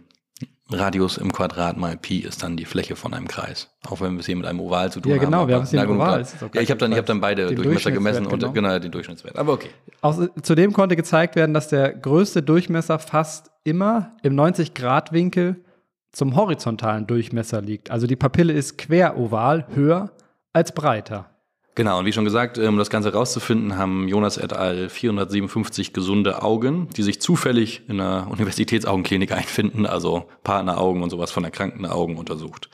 Radius 0.72 1.18
im 1.18 1.32
Quadrat 1.32 1.78
mal 1.78 1.98
Pi 1.98 2.20
ist 2.20 2.44
dann 2.44 2.56
die 2.56 2.66
Fläche 2.66 2.96
von 2.96 3.14
einem 3.14 3.28
Kreis. 3.28 3.70
Auch 3.88 4.02
wenn 4.02 4.14
wir 4.14 4.20
es 4.20 4.28
hier 4.28 4.36
mit 4.36 4.46
einem 4.46 4.60
Oval 4.60 4.92
zu 4.92 5.00
tun 5.00 5.12
haben. 5.12 5.20
Ja, 5.20 5.26
genau, 5.26 5.38
haben, 5.40 5.48
wir 5.48 5.56
haben 5.56 5.64
es 5.64 5.72
hier 5.72 5.82
mit 5.82 5.90
Oval. 5.90 6.26
Ja, 6.54 6.62
ich 6.62 6.70
habe 6.70 6.80
dann, 6.80 6.94
hab 6.96 7.06
dann 7.06 7.22
beide 7.22 7.54
Durchmesser 7.54 7.92
gemessen 7.92 8.28
genau. 8.28 8.48
und 8.48 8.54
genau 8.54 8.78
den 8.78 8.92
Durchschnittswert. 8.92 9.38
Aber 9.38 9.54
okay. 9.54 9.70
Auch, 10.02 10.20
zudem 10.44 10.74
konnte 10.74 10.96
gezeigt 10.96 11.36
werden, 11.36 11.54
dass 11.54 11.70
der 11.70 11.94
größte 11.94 12.44
Durchmesser 12.44 13.00
fast 13.00 13.52
immer 13.64 14.16
im 14.22 14.36
90-Grad-Winkel 14.36 15.64
zum 16.12 16.36
horizontalen 16.36 17.08
Durchmesser 17.08 17.62
liegt. 17.62 17.92
Also 17.92 18.08
die 18.08 18.16
Papille 18.16 18.54
ist 18.54 18.78
queroval 18.78 19.68
höher 19.74 20.12
als 20.54 20.74
breiter. 20.74 21.30
Genau, 21.76 22.00
und 22.00 22.06
wie 22.06 22.12
schon 22.12 22.26
gesagt, 22.26 22.58
um 22.58 22.78
das 22.78 22.90
Ganze 22.90 23.14
rauszufinden, 23.14 23.78
haben 23.78 24.08
Jonas 24.08 24.38
et 24.38 24.54
al. 24.54 24.90
457 24.90 25.94
gesunde 25.94 26.42
Augen, 26.42 26.90
die 26.90 27.04
sich 27.04 27.22
zufällig 27.22 27.84
in 27.88 28.02
einer 28.02 28.28
Universitätsaugenklinik 28.30 29.32
einfinden, 29.32 29.86
also 29.86 30.26
Partneraugen 30.44 31.04
und 31.04 31.10
sowas 31.10 31.32
von 31.32 31.44
erkrankten 31.44 31.86
Augen 31.86 32.18
untersucht. 32.18 32.70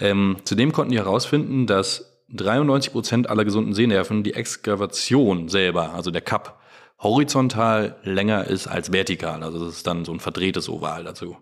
Ähm, 0.00 0.38
zudem 0.44 0.72
konnten 0.72 0.92
die 0.92 0.98
herausfinden, 0.98 1.66
dass 1.66 2.24
93 2.30 2.92
Prozent 2.92 3.30
aller 3.30 3.44
gesunden 3.44 3.74
Sehnerven 3.74 4.22
die 4.22 4.34
Exkavation 4.34 5.48
selber, 5.48 5.94
also 5.94 6.10
der 6.10 6.22
Cup, 6.22 6.60
horizontal 6.98 7.96
länger 8.02 8.46
ist 8.46 8.66
als 8.66 8.92
vertikal. 8.92 9.42
Also 9.42 9.64
das 9.64 9.76
ist 9.76 9.86
dann 9.86 10.04
so 10.04 10.12
ein 10.12 10.20
verdrehtes 10.20 10.68
Oval 10.68 11.04
dazu. 11.04 11.36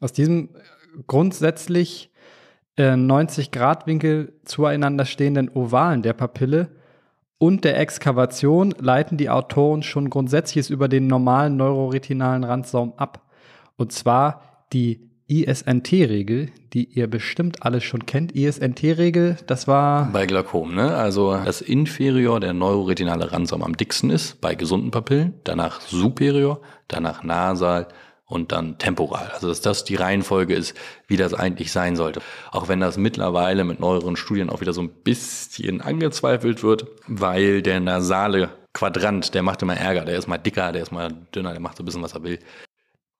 Aus 0.00 0.12
diesem 0.12 0.50
grundsätzlich 1.06 2.10
äh, 2.78 2.92
90-Grad-Winkel 2.92 4.32
zueinander 4.44 5.04
stehenden 5.04 5.50
Ovalen 5.50 6.02
der 6.02 6.14
Papille 6.14 6.70
und 7.38 7.64
der 7.64 7.78
Exkavation 7.78 8.74
leiten 8.78 9.16
die 9.16 9.30
Autoren 9.30 9.82
schon 9.82 10.10
Grundsätzliches 10.10 10.70
über 10.70 10.88
den 10.88 11.06
normalen 11.06 11.56
neuroretinalen 11.56 12.44
Randsaum 12.44 12.94
ab. 12.96 13.22
Und 13.76 13.92
zwar 13.92 14.42
die 14.72 15.08
ISNT-Regel, 15.28 16.48
die 16.72 16.84
ihr 16.84 17.06
bestimmt 17.06 17.62
alle 17.62 17.80
schon 17.80 18.06
kennt. 18.06 18.32
ISNT-Regel, 18.32 19.36
das 19.46 19.68
war. 19.68 20.10
Bei 20.10 20.26
Glaukom, 20.26 20.74
ne? 20.74 20.96
Also 20.96 21.36
das 21.44 21.60
inferior 21.60 22.40
der 22.40 22.54
neuroretinale 22.54 23.30
Randsaum 23.30 23.62
am 23.62 23.76
dicksten 23.76 24.10
ist, 24.10 24.40
bei 24.40 24.54
gesunden 24.54 24.90
Papillen, 24.90 25.34
danach 25.44 25.80
superior, 25.82 26.60
danach 26.88 27.22
nasal 27.22 27.88
und 28.28 28.52
dann 28.52 28.78
temporal. 28.78 29.30
Also 29.32 29.48
dass 29.48 29.60
das 29.60 29.84
die 29.84 29.96
Reihenfolge 29.96 30.54
ist, 30.54 30.76
wie 31.08 31.16
das 31.16 31.34
eigentlich 31.34 31.72
sein 31.72 31.96
sollte. 31.96 32.20
Auch 32.52 32.68
wenn 32.68 32.78
das 32.78 32.98
mittlerweile 32.98 33.64
mit 33.64 33.80
neueren 33.80 34.16
Studien 34.16 34.50
auch 34.50 34.60
wieder 34.60 34.74
so 34.74 34.82
ein 34.82 34.90
bisschen 34.90 35.80
angezweifelt 35.80 36.62
wird, 36.62 36.86
weil 37.06 37.62
der 37.62 37.80
nasale 37.80 38.50
Quadrant, 38.74 39.34
der 39.34 39.42
macht 39.42 39.62
immer 39.62 39.76
Ärger. 39.76 40.04
Der 40.04 40.18
ist 40.18 40.28
mal 40.28 40.38
dicker, 40.38 40.72
der 40.72 40.82
ist 40.82 40.92
mal 40.92 41.12
dünner, 41.34 41.52
der 41.52 41.60
macht 41.60 41.78
so 41.78 41.82
ein 41.82 41.86
bisschen, 41.86 42.02
was 42.02 42.12
er 42.12 42.22
will. 42.22 42.38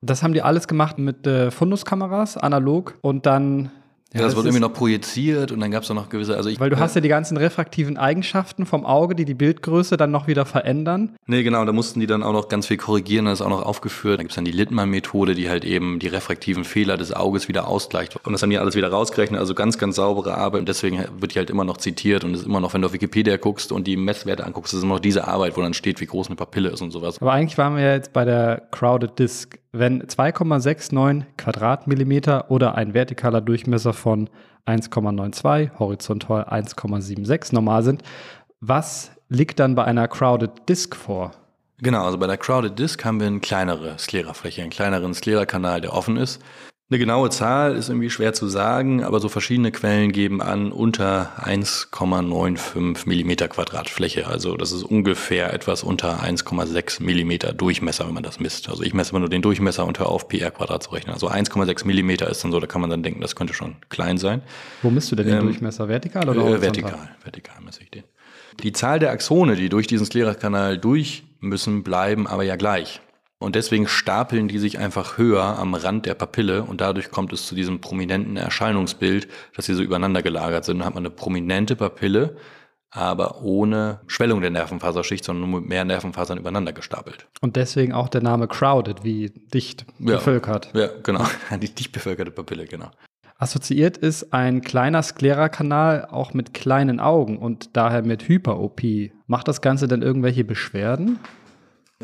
Das 0.00 0.22
haben 0.22 0.34
die 0.34 0.42
alles 0.42 0.68
gemacht 0.68 0.98
mit 0.98 1.26
äh, 1.26 1.50
Funduskameras, 1.50 2.36
analog 2.36 2.96
und 3.00 3.26
dann 3.26 3.72
ja, 4.14 4.22
das, 4.22 4.28
das 4.28 4.36
wurde 4.36 4.48
irgendwie 4.48 4.62
noch 4.62 4.72
projiziert 4.72 5.52
und 5.52 5.60
dann 5.60 5.70
gab 5.70 5.82
es 5.82 5.90
noch 5.90 6.08
gewisse. 6.08 6.34
Also 6.34 6.48
ich, 6.48 6.58
weil 6.58 6.70
du 6.70 6.78
hast 6.78 6.94
ja 6.94 7.02
die 7.02 7.08
ganzen 7.08 7.36
refraktiven 7.36 7.98
Eigenschaften 7.98 8.64
vom 8.64 8.86
Auge, 8.86 9.14
die 9.14 9.26
die 9.26 9.34
Bildgröße 9.34 9.98
dann 9.98 10.10
noch 10.10 10.26
wieder 10.26 10.46
verändern. 10.46 11.16
Nee, 11.26 11.42
genau, 11.42 11.62
da 11.66 11.72
mussten 11.72 12.00
die 12.00 12.06
dann 12.06 12.22
auch 12.22 12.32
noch 12.32 12.48
ganz 12.48 12.66
viel 12.66 12.78
korrigieren, 12.78 13.26
das 13.26 13.40
ist 13.40 13.46
auch 13.46 13.50
noch 13.50 13.62
aufgeführt. 13.62 14.18
Da 14.18 14.22
gibt 14.22 14.30
es 14.30 14.36
dann 14.36 14.46
die 14.46 14.50
Littmann-Methode, 14.50 15.34
die 15.34 15.50
halt 15.50 15.66
eben 15.66 15.98
die 15.98 16.06
refraktiven 16.06 16.64
Fehler 16.64 16.96
des 16.96 17.12
Auges 17.12 17.48
wieder 17.48 17.68
ausgleicht. 17.68 18.16
Und 18.24 18.32
das 18.32 18.42
haben 18.42 18.48
die 18.48 18.56
alles 18.56 18.76
wieder 18.76 18.88
rausgerechnet, 18.88 19.38
also 19.38 19.54
ganz, 19.54 19.76
ganz 19.76 19.96
saubere 19.96 20.38
Arbeit. 20.38 20.60
Und 20.60 20.70
deswegen 20.70 21.04
wird 21.18 21.34
die 21.34 21.38
halt 21.38 21.50
immer 21.50 21.64
noch 21.64 21.76
zitiert 21.76 22.24
und 22.24 22.32
ist 22.32 22.46
immer 22.46 22.60
noch, 22.60 22.72
wenn 22.72 22.80
du 22.80 22.86
auf 22.86 22.94
Wikipedia 22.94 23.36
guckst 23.36 23.72
und 23.72 23.86
die 23.86 23.98
Messwerte 23.98 24.46
anguckst, 24.46 24.72
ist 24.72 24.82
immer 24.82 24.94
noch 24.94 25.00
diese 25.00 25.28
Arbeit, 25.28 25.58
wo 25.58 25.60
dann 25.60 25.74
steht, 25.74 26.00
wie 26.00 26.06
groß 26.06 26.28
eine 26.28 26.36
Papille 26.36 26.70
ist 26.70 26.80
und 26.80 26.92
sowas. 26.92 27.20
Aber 27.20 27.32
eigentlich 27.32 27.58
waren 27.58 27.76
wir 27.76 27.82
ja 27.82 27.92
jetzt 27.92 28.14
bei 28.14 28.24
der 28.24 28.62
Crowded 28.70 29.18
Disk. 29.18 29.58
Wenn 29.70 30.02
2,69 30.02 31.24
Quadratmillimeter 31.36 32.50
oder 32.50 32.74
ein 32.74 32.94
vertikaler 32.94 33.42
Durchmesser 33.42 33.92
von 33.98 34.30
1,92, 34.66 35.78
horizontal 35.78 36.44
1,76 36.44 37.54
normal 37.54 37.82
sind. 37.82 38.02
Was 38.60 39.10
liegt 39.28 39.58
dann 39.60 39.74
bei 39.74 39.84
einer 39.84 40.08
Crowded 40.08 40.68
Disk 40.68 40.96
vor? 40.96 41.32
Genau, 41.80 42.04
also 42.04 42.18
bei 42.18 42.26
der 42.26 42.38
Crowded 42.38 42.78
Disk 42.78 43.04
haben 43.04 43.20
wir 43.20 43.26
eine 43.28 43.40
kleinere 43.40 43.98
Sklerafläche, 43.98 44.62
einen 44.62 44.70
kleineren 44.70 45.14
Sklerakanal, 45.14 45.80
der 45.80 45.92
offen 45.92 46.16
ist. 46.16 46.42
Eine 46.90 46.98
genaue 47.00 47.28
Zahl 47.28 47.76
ist 47.76 47.90
irgendwie 47.90 48.08
schwer 48.08 48.32
zu 48.32 48.48
sagen, 48.48 49.04
aber 49.04 49.20
so 49.20 49.28
verschiedene 49.28 49.70
Quellen 49.70 50.10
geben 50.10 50.40
an 50.40 50.72
unter 50.72 51.32
1,95 51.44 53.06
Millimeter 53.06 53.46
Quadratfläche. 53.46 54.26
Also 54.26 54.56
das 54.56 54.72
ist 54.72 54.84
ungefähr 54.84 55.52
etwas 55.52 55.82
unter 55.82 56.22
1,6 56.22 57.02
Millimeter 57.02 57.52
Durchmesser, 57.52 58.06
wenn 58.06 58.14
man 58.14 58.22
das 58.22 58.40
misst. 58.40 58.70
Also 58.70 58.84
ich 58.84 58.94
messe 58.94 59.10
immer 59.10 59.20
nur 59.20 59.28
den 59.28 59.42
Durchmesser 59.42 59.84
und 59.84 59.98
höre 59.98 60.08
auf 60.08 60.28
PR 60.28 60.50
Quadrat 60.50 60.84
zu 60.84 60.92
rechnen. 60.92 61.12
Also 61.12 61.28
1,6 61.28 61.86
Millimeter 61.86 62.30
ist 62.30 62.42
dann 62.42 62.52
so, 62.52 62.58
da 62.58 62.66
kann 62.66 62.80
man 62.80 62.88
dann 62.88 63.02
denken, 63.02 63.20
das 63.20 63.36
könnte 63.36 63.52
schon 63.52 63.76
klein 63.90 64.16
sein. 64.16 64.40
Wo 64.80 64.88
misst 64.88 65.12
du 65.12 65.16
denn 65.16 65.26
den 65.26 65.36
ähm, 65.40 65.44
Durchmesser? 65.44 65.88
Vertikal 65.88 66.26
oder 66.26 66.56
äh, 66.56 66.62
Vertikal, 66.62 67.10
vertikal 67.22 67.56
messe 67.62 67.82
ich 67.82 67.90
den. 67.90 68.04
Die 68.62 68.72
Zahl 68.72 68.98
der 68.98 69.10
Axone, 69.10 69.56
die 69.56 69.68
durch 69.68 69.88
diesen 69.88 70.06
Sklerakanal 70.06 70.78
durch 70.78 71.24
müssen, 71.40 71.82
bleiben 71.82 72.26
aber 72.26 72.44
ja 72.44 72.56
gleich. 72.56 73.02
Und 73.40 73.54
deswegen 73.54 73.86
stapeln 73.86 74.48
die 74.48 74.58
sich 74.58 74.78
einfach 74.78 75.16
höher 75.16 75.58
am 75.58 75.74
Rand 75.74 76.06
der 76.06 76.14
Papille 76.14 76.64
und 76.64 76.80
dadurch 76.80 77.10
kommt 77.10 77.32
es 77.32 77.46
zu 77.46 77.54
diesem 77.54 77.80
prominenten 77.80 78.36
Erscheinungsbild, 78.36 79.28
dass 79.54 79.66
sie 79.66 79.74
so 79.74 79.82
übereinander 79.82 80.22
gelagert 80.22 80.64
sind. 80.64 80.78
Dann 80.78 80.86
hat 80.86 80.94
man 80.94 81.06
eine 81.06 81.14
prominente 81.14 81.76
Papille, 81.76 82.36
aber 82.90 83.42
ohne 83.42 84.00
Schwellung 84.08 84.40
der 84.40 84.50
Nervenfaserschicht, 84.50 85.24
sondern 85.24 85.48
nur 85.48 85.60
mit 85.60 85.68
mehr 85.68 85.84
Nervenfasern 85.84 86.38
übereinander 86.38 86.72
gestapelt. 86.72 87.28
Und 87.40 87.54
deswegen 87.54 87.92
auch 87.92 88.08
der 88.08 88.22
Name 88.22 88.48
crowded, 88.48 89.04
wie 89.04 89.30
dicht 89.30 89.86
ja, 90.00 90.16
bevölkert. 90.16 90.70
Ja, 90.74 90.88
genau. 91.04 91.24
Die 91.60 91.72
dicht 91.72 91.92
bevölkerte 91.92 92.32
Papille, 92.32 92.64
genau. 92.64 92.90
Assoziiert 93.36 93.96
ist 93.96 94.32
ein 94.32 94.62
kleiner 94.62 95.00
Sklerakanal 95.00 96.08
auch 96.10 96.34
mit 96.34 96.54
kleinen 96.54 96.98
Augen 96.98 97.38
und 97.38 97.76
daher 97.76 98.02
mit 98.02 98.26
Hyperopie. 98.26 99.12
Macht 99.28 99.46
das 99.46 99.60
Ganze 99.60 99.86
denn 99.86 100.02
irgendwelche 100.02 100.42
Beschwerden? 100.42 101.20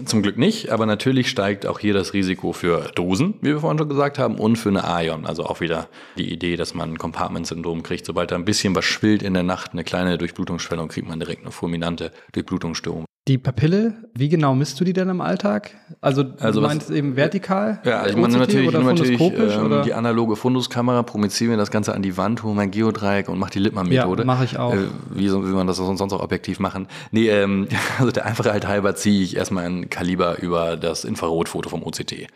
Zum 0.07 0.23
Glück 0.23 0.37
nicht, 0.37 0.71
aber 0.71 0.87
natürlich 0.87 1.31
steigt 1.31 1.67
auch 1.67 1.79
hier 1.79 1.95
das 1.95 2.15
Risiko 2.15 2.53
für 2.53 2.91
Dosen, 2.97 3.35
wie 3.43 3.51
wir 3.51 3.61
vorhin 3.61 3.79
schon 3.79 3.89
gesagt 3.89 4.19
haben, 4.19 4.39
und 4.39 4.57
für 4.57 4.71
eine 4.71 4.83
Aion. 4.83 5.25
Also 5.25 5.45
auch 5.45 5.61
wieder 5.61 5.89
die 6.19 6.33
Idee, 6.33 6.57
dass 6.57 6.75
man 6.75 6.95
ein 6.95 6.99
Compartment-Syndrom 6.99 7.85
kriegt. 7.85 8.05
Sobald 8.05 8.33
da 8.33 8.35
ein 8.35 8.45
bisschen 8.45 8.75
was 8.75 8.85
schwillt 8.85 9.23
in 9.23 9.35
der 9.35 9.45
Nacht, 9.45 9.71
eine 9.71 9.85
kleine 9.85 10.19
Durchblutungsschwellung, 10.19 10.89
kriegt 10.89 11.07
man 11.07 11.21
direkt 11.21 11.43
eine 11.43 11.53
fulminante 11.53 12.11
Durchblutungsstörung. 12.33 13.05
Die 13.27 13.39
Papille, 13.39 13.95
wie 14.13 14.29
genau 14.29 14.55
misst 14.55 14.79
du 14.79 14.85
die 14.85 14.93
denn 14.93 15.09
im 15.09 15.23
Alltag? 15.23 15.71
Also, 16.03 16.25
also 16.41 16.61
du 16.61 16.67
meinst 16.67 16.91
was, 16.91 16.97
eben 16.97 17.17
vertikal? 17.17 17.81
Ja, 17.83 18.01
also 18.01 18.11
ich 18.11 18.21
meine 18.21 18.37
natürlich, 18.37 18.71
natürlich 18.71 19.19
ähm, 19.19 19.83
die 19.83 19.95
analoge 19.95 20.37
Funduskamera, 20.37 21.03
projizieren 21.05 21.53
wir 21.53 21.57
das 21.57 21.71
Ganze 21.71 21.95
an 21.95 22.03
die 22.03 22.19
Wand, 22.19 22.43
hole 22.43 22.55
mein 22.55 22.71
Geodreieck 22.71 23.31
und 23.31 23.39
mache 23.39 23.53
die 23.53 23.61
Lippmann-Methode. 23.61 24.25
Ja, 24.25 24.27
mache 24.27 24.45
ich 24.45 24.59
auch. 24.59 24.75
Äh, 24.75 24.89
wie, 25.09 25.29
so, 25.29 25.43
wie 25.49 25.53
man 25.53 25.67
das 25.67 25.79
sonst 25.79 26.03
auch 26.03 26.21
objektiv 26.21 26.61
machen. 26.61 26.87
Nee, 27.13 27.31
ähm, 27.31 27.67
also 27.99 28.11
der 28.11 28.27
Einfachheit 28.27 28.67
halber 28.67 28.95
ziehe 28.95 29.23
ich 29.23 29.37
erstmal 29.37 29.65
ein 29.65 29.89
Kaliber 29.89 30.43
über 30.43 30.77
das 30.77 31.05
Infrarotfoto 31.05 31.71
vom 31.71 31.83
OCT. 31.83 32.27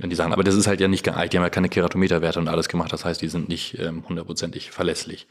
Die 0.00 0.14
Sachen. 0.14 0.32
Aber 0.32 0.44
das 0.44 0.54
ist 0.54 0.68
halt 0.68 0.80
ja 0.80 0.88
nicht 0.88 1.04
geeignet. 1.04 1.32
Die 1.34 1.36
haben 1.36 1.44
ja 1.44 1.50
keine 1.50 1.68
Keratometerwerte 1.68 2.38
und 2.38 2.48
alles 2.48 2.68
gemacht. 2.68 2.92
Das 2.92 3.04
heißt, 3.04 3.20
die 3.20 3.28
sind 3.28 3.48
nicht 3.48 3.78
ähm, 3.78 4.04
hundertprozentig 4.08 4.70
verlässlich. 4.70 5.26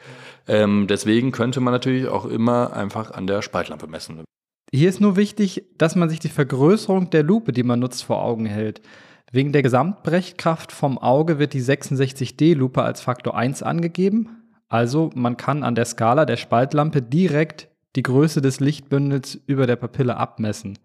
Ähm, 0.48 0.86
deswegen 0.88 1.31
könnte 1.31 1.62
man 1.62 1.74
natürlich 1.74 2.07
auch 2.10 2.25
immer 2.25 2.74
einfach 2.74 3.12
an 3.12 3.25
der 3.25 3.41
Spaltlampe 3.41 3.88
messen. 3.88 4.27
Hier 4.74 4.89
ist 4.89 5.00
nur 5.00 5.15
wichtig, 5.15 5.63
dass 5.77 5.95
man 5.95 6.09
sich 6.09 6.19
die 6.19 6.27
Vergrößerung 6.27 7.09
der 7.09 7.24
Lupe, 7.24 7.53
die 7.53 7.63
man 7.63 7.79
nutzt, 7.79 8.03
vor 8.03 8.21
Augen 8.21 8.45
hält. 8.45 8.81
Wegen 9.31 9.53
der 9.53 9.63
Gesamtbrechkraft 9.63 10.71
vom 10.71 10.97
Auge 10.97 11.39
wird 11.39 11.53
die 11.53 11.62
66D-Lupe 11.62 12.81
als 12.81 13.01
Faktor 13.01 13.38
1 13.38 13.63
angegeben. 13.63 14.43
Also 14.69 15.09
man 15.15 15.38
kann 15.38 15.63
an 15.63 15.75
der 15.75 15.86
Skala 15.86 16.25
der 16.25 16.38
Spaltlampe 16.38 17.01
direkt 17.01 17.69
die 17.95 18.03
Größe 18.03 18.41
des 18.41 18.59
Lichtbündels 18.59 19.36
über 19.47 19.67
der 19.67 19.77
Papille 19.77 20.17
abmessen. 20.17 20.77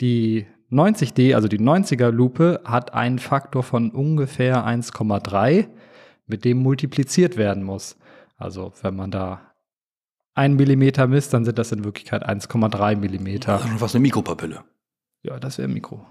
Die 0.00 0.46
90D, 0.70 1.34
also 1.34 1.48
die 1.48 1.58
90er 1.58 2.10
Lupe, 2.10 2.60
hat 2.64 2.92
einen 2.92 3.18
Faktor 3.18 3.62
von 3.62 3.90
ungefähr 3.90 4.66
1,3, 4.66 5.66
mit 6.26 6.44
dem 6.44 6.58
multipliziert 6.58 7.38
werden 7.38 7.62
muss. 7.62 7.96
Also 8.36 8.72
wenn 8.82 8.94
man 8.94 9.10
da 9.10 9.40
1 10.38 10.56
Millimeter 10.56 11.06
misst, 11.06 11.34
dann 11.34 11.44
sind 11.44 11.58
das 11.58 11.72
in 11.72 11.84
Wirklichkeit 11.84 12.26
1,3 12.26 12.96
Millimeter. 12.96 13.54
Also 13.54 13.80
was 13.80 13.94
eine 13.94 14.02
Mikropapille. 14.02 14.60
Ja, 15.22 15.38
das 15.40 15.58
wäre 15.58 15.68
Mikro. 15.68 16.06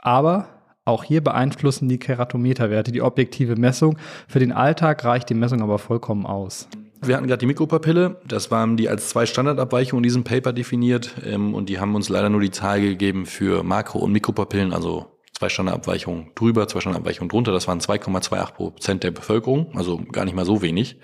Aber 0.00 0.48
auch 0.84 1.04
hier 1.04 1.22
beeinflussen 1.22 1.88
die 1.88 1.98
Keratometerwerte 1.98 2.90
die 2.90 3.02
objektive 3.02 3.56
Messung. 3.56 3.98
Für 4.26 4.38
den 4.38 4.52
Alltag 4.52 5.04
reicht 5.04 5.28
die 5.28 5.34
Messung 5.34 5.60
aber 5.60 5.78
vollkommen 5.78 6.26
aus. 6.26 6.66
Wir 7.02 7.16
hatten 7.16 7.26
gerade 7.26 7.40
die 7.40 7.46
Mikropapille, 7.46 8.20
das 8.26 8.50
waren 8.50 8.76
die 8.76 8.88
als 8.88 9.08
zwei 9.08 9.26
Standardabweichungen 9.26 10.02
in 10.02 10.08
diesem 10.08 10.24
Paper 10.24 10.52
definiert 10.52 11.16
ähm, 11.26 11.52
und 11.52 11.68
die 11.68 11.80
haben 11.80 11.94
uns 11.96 12.08
leider 12.08 12.30
nur 12.30 12.40
die 12.40 12.52
Zahl 12.52 12.80
gegeben 12.80 13.26
für 13.26 13.64
Makro- 13.64 13.98
und 13.98 14.12
Mikropapillen, 14.12 14.72
also 14.72 15.06
zwei 15.32 15.48
Standardabweichungen 15.48 16.30
drüber, 16.36 16.68
zwei 16.68 16.80
Standardabweichungen 16.80 17.28
drunter. 17.28 17.50
Das 17.50 17.66
waren 17.66 17.80
2,28 17.80 18.52
Prozent 18.52 19.02
der 19.02 19.10
Bevölkerung, 19.10 19.72
also 19.74 19.98
gar 20.12 20.24
nicht 20.24 20.34
mal 20.34 20.44
so 20.44 20.62
wenig. 20.62 21.00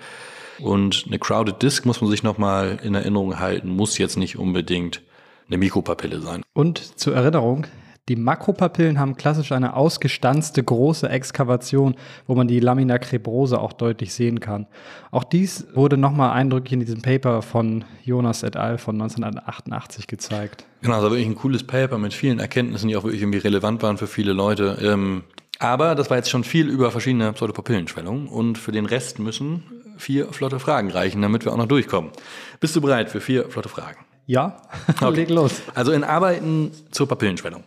Und 0.61 1.05
eine 1.07 1.19
Crowded 1.19 1.61
Disk 1.61 1.85
muss 1.85 2.01
man 2.01 2.09
sich 2.09 2.23
nochmal 2.23 2.79
in 2.83 2.95
Erinnerung 2.95 3.39
halten, 3.39 3.69
muss 3.69 3.97
jetzt 3.97 4.17
nicht 4.17 4.37
unbedingt 4.37 5.01
eine 5.47 5.57
Mikropapille 5.57 6.21
sein. 6.21 6.43
Und 6.53 6.99
zur 6.99 7.15
Erinnerung, 7.15 7.65
die 8.09 8.15
Makropapillen 8.15 8.99
haben 8.99 9.17
klassisch 9.17 9.51
eine 9.51 9.75
ausgestanzte 9.75 10.63
große 10.63 11.07
Exkavation, 11.07 11.95
wo 12.25 12.33
man 12.33 12.47
die 12.47 12.59
Lamina 12.59 12.97
crebrose 12.97 13.59
auch 13.59 13.71
deutlich 13.71 14.13
sehen 14.13 14.39
kann. 14.39 14.65
Auch 15.11 15.23
dies 15.23 15.67
wurde 15.75 15.95
nochmal 15.95 16.31
eindrücklich 16.31 16.73
in 16.73 16.79
diesem 16.79 17.03
Paper 17.03 17.43
von 17.43 17.85
Jonas 18.03 18.41
et 18.41 18.57
al. 18.57 18.79
von 18.79 18.95
1988 18.95 20.07
gezeigt. 20.07 20.65
Genau, 20.81 20.95
das 20.95 21.03
war 21.03 21.11
wirklich 21.11 21.27
ein 21.27 21.35
cooles 21.35 21.63
Paper 21.63 21.99
mit 21.99 22.15
vielen 22.15 22.39
Erkenntnissen, 22.39 22.87
die 22.87 22.97
auch 22.97 23.03
wirklich 23.03 23.21
irgendwie 23.21 23.39
relevant 23.39 23.83
waren 23.83 23.97
für 23.97 24.07
viele 24.07 24.33
Leute. 24.33 24.79
Ähm, 24.81 25.23
aber 25.59 25.93
das 25.93 26.09
war 26.09 26.17
jetzt 26.17 26.29
schon 26.29 26.43
viel 26.43 26.67
über 26.67 26.89
verschiedene 26.89 27.33
Pseudopapillenschwellungen 27.33 28.27
und 28.27 28.57
für 28.57 28.71
den 28.71 28.85
Rest 28.85 29.19
müssen 29.19 29.78
vier 29.99 30.31
flotte 30.33 30.59
Fragen 30.59 30.89
reichen, 30.91 31.21
damit 31.21 31.45
wir 31.45 31.51
auch 31.53 31.57
noch 31.57 31.67
durchkommen. 31.67 32.11
Bist 32.59 32.75
du 32.75 32.81
bereit 32.81 33.09
für 33.09 33.21
vier 33.21 33.49
flotte 33.49 33.69
Fragen? 33.69 34.05
Ja, 34.25 34.61
Okay. 35.01 35.15
leg 35.15 35.29
los. 35.29 35.61
Also 35.75 35.91
in 35.91 36.03
Arbeiten 36.03 36.71
zur 36.91 37.07
Papillenschwellung 37.07 37.63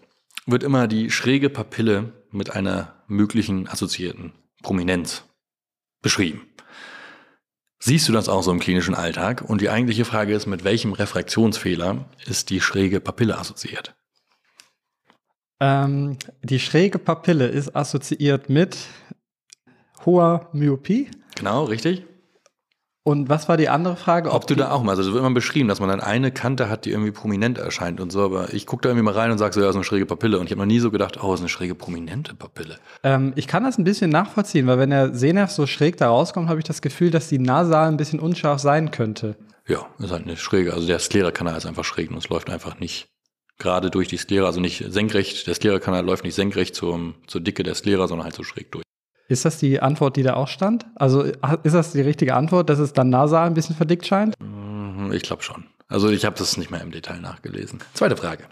wird 0.47 0.63
immer 0.63 0.89
die 0.89 1.11
schräge 1.11 1.51
Papille 1.51 2.13
mit 2.31 2.51
einer 2.51 2.95
möglichen 3.07 3.69
assoziierten 3.69 4.33
Prominenz 4.63 5.25
beschrieben. 6.03 6.43
Siehst 7.79 8.09
du 8.09 8.13
das 8.13 8.29
auch 8.29 8.43
so 8.43 8.53
im 8.53 8.61
klinischen 8.61 8.95
Alltag? 8.95 9.43
Und 9.47 9.61
die 9.61 9.69
eigentliche 9.71 10.05
Frage 10.05 10.35
ist, 10.35 10.47
mit 10.47 10.63
welchem 10.65 10.93
Refraktionsfehler 10.93 12.05
ist 12.27 12.51
die 12.51 12.61
schräge 12.61 13.01
Papille 13.01 13.37
assoziiert? 13.39 13.95
Ähm, 15.61 16.17
die 16.43 16.59
schräge 16.61 16.99
Papille 16.99 17.47
ist 17.49 17.75
assoziiert 17.75 18.49
mit 18.49 18.79
hoher 20.05 20.49
Myopie. 20.53 21.11
Genau, 21.37 21.65
richtig? 21.65 22.05
Und 23.05 23.29
was 23.29 23.49
war 23.49 23.57
die 23.57 23.69
andere 23.69 23.97
Frage? 23.97 24.31
Ob 24.31 24.47
du 24.47 24.55
die- 24.55 24.61
da 24.61 24.71
auch 24.71 24.83
mal, 24.85 24.91
also 24.93 25.03
es 25.03 25.09
wird 25.09 25.19
immer 25.19 25.35
beschrieben, 25.35 25.69
dass 25.69 25.81
man 25.81 25.89
dann 25.89 26.01
eine 26.01 26.31
Kante 26.31 26.69
hat, 26.69 26.85
die 26.85 26.91
irgendwie 26.93 27.11
prominent 27.11 27.59
erscheint 27.59 28.01
und 28.01 28.13
so, 28.13 28.23
aber 28.25 28.55
ich 28.55 28.65
gucke 28.67 28.83
da 28.83 28.91
irgendwie 28.91 29.05
mal 29.05 29.15
rein 29.15 29.33
und 29.33 29.39
sage 29.39 29.55
so, 29.55 29.61
ja, 29.61 29.69
ist 29.69 29.75
eine 29.75 29.83
schräge 29.83 30.07
Papille. 30.07 30.39
Und 30.39 30.45
ich 30.47 30.53
habe 30.53 30.61
noch 30.61 30.67
nie 30.67 30.79
so 30.79 30.93
gedacht, 30.93 31.21
oh, 31.23 31.35
ist 31.35 31.41
eine 31.41 31.49
schräge 31.49 31.75
prominente 31.75 32.35
Papille. 32.37 32.77
Ähm, 33.03 33.33
ich 33.35 33.49
kann 33.49 33.65
das 33.65 33.77
ein 33.77 33.83
bisschen 33.85 34.11
nachvollziehen, 34.11 34.69
weil 34.69 34.79
wenn 34.79 34.91
der 34.91 35.15
Sehnerv 35.15 35.51
so 35.51 35.67
schräg 35.67 35.97
da 35.97 36.09
rauskommt, 36.11 36.49
habe 36.49 36.61
ich 36.61 36.65
das 36.65 36.81
Gefühl, 36.81 37.11
dass 37.11 37.29
die 37.29 37.41
Nasal 37.41 37.89
ein 37.89 37.97
bisschen 37.97 38.21
unscharf 38.21 38.61
sein 38.61 38.93
könnte. 38.93 39.37
Ja, 39.67 39.87
ist 39.99 40.13
halt 40.13 40.23
eine 40.23 40.37
schräge. 40.37 40.73
Also 40.73 40.87
der 40.87 41.01
Sklera-Kanal 41.01 41.57
ist 41.57 41.67
einfach 41.67 41.85
schräg 41.85 42.11
und 42.11 42.19
es 42.19 42.29
läuft 42.29 42.51
einfach 42.51 42.79
nicht 42.79 43.09
gerade 43.59 43.91
durch 43.91 44.07
die 44.09 44.17
Sklera, 44.17 44.47
also 44.47 44.61
nicht 44.61 44.85
senkrecht. 44.93 45.47
Der 45.49 45.55
Sklera-Kanal 45.55 46.05
läuft 46.05 46.23
nicht 46.25 46.35
senkrecht 46.35 46.75
zum, 46.77 47.15
zur 47.27 47.41
Dicke 47.41 47.63
der 47.65 47.75
Sklera, 47.75 48.07
sondern 48.07 48.25
halt 48.27 48.35
so 48.37 48.43
schräg 48.45 48.71
durch. 48.73 48.85
Ist 49.29 49.45
das 49.45 49.59
die 49.59 49.81
Antwort, 49.81 50.17
die 50.17 50.23
da 50.23 50.35
auch 50.35 50.49
stand? 50.49 50.87
Also 50.97 51.23
ist 51.23 51.75
das 51.75 51.93
die 51.93 52.01
richtige 52.03 52.35
Antwort, 52.35 52.69
dass 52.69 52.79
es 52.79 52.93
dann 52.93 53.09
nasal 53.11 53.47
ein 53.47 53.55
bisschen 53.55 53.77
verdickt 53.77 54.07
scheint? 54.07 54.35
Mhm, 54.41 55.13
Ich 55.13 55.23
glaube 55.23 55.43
schon. 55.43 55.65
Also 55.89 56.09
ich 56.11 56.25
habe 56.25 56.37
das 56.39 56.57
nicht 56.57 56.71
mehr 56.71 56.81
im 56.81 56.91
Detail 56.91 57.21
nachgelesen. 57.21 57.81
Zweite 57.95 58.17
Frage. 58.17 58.45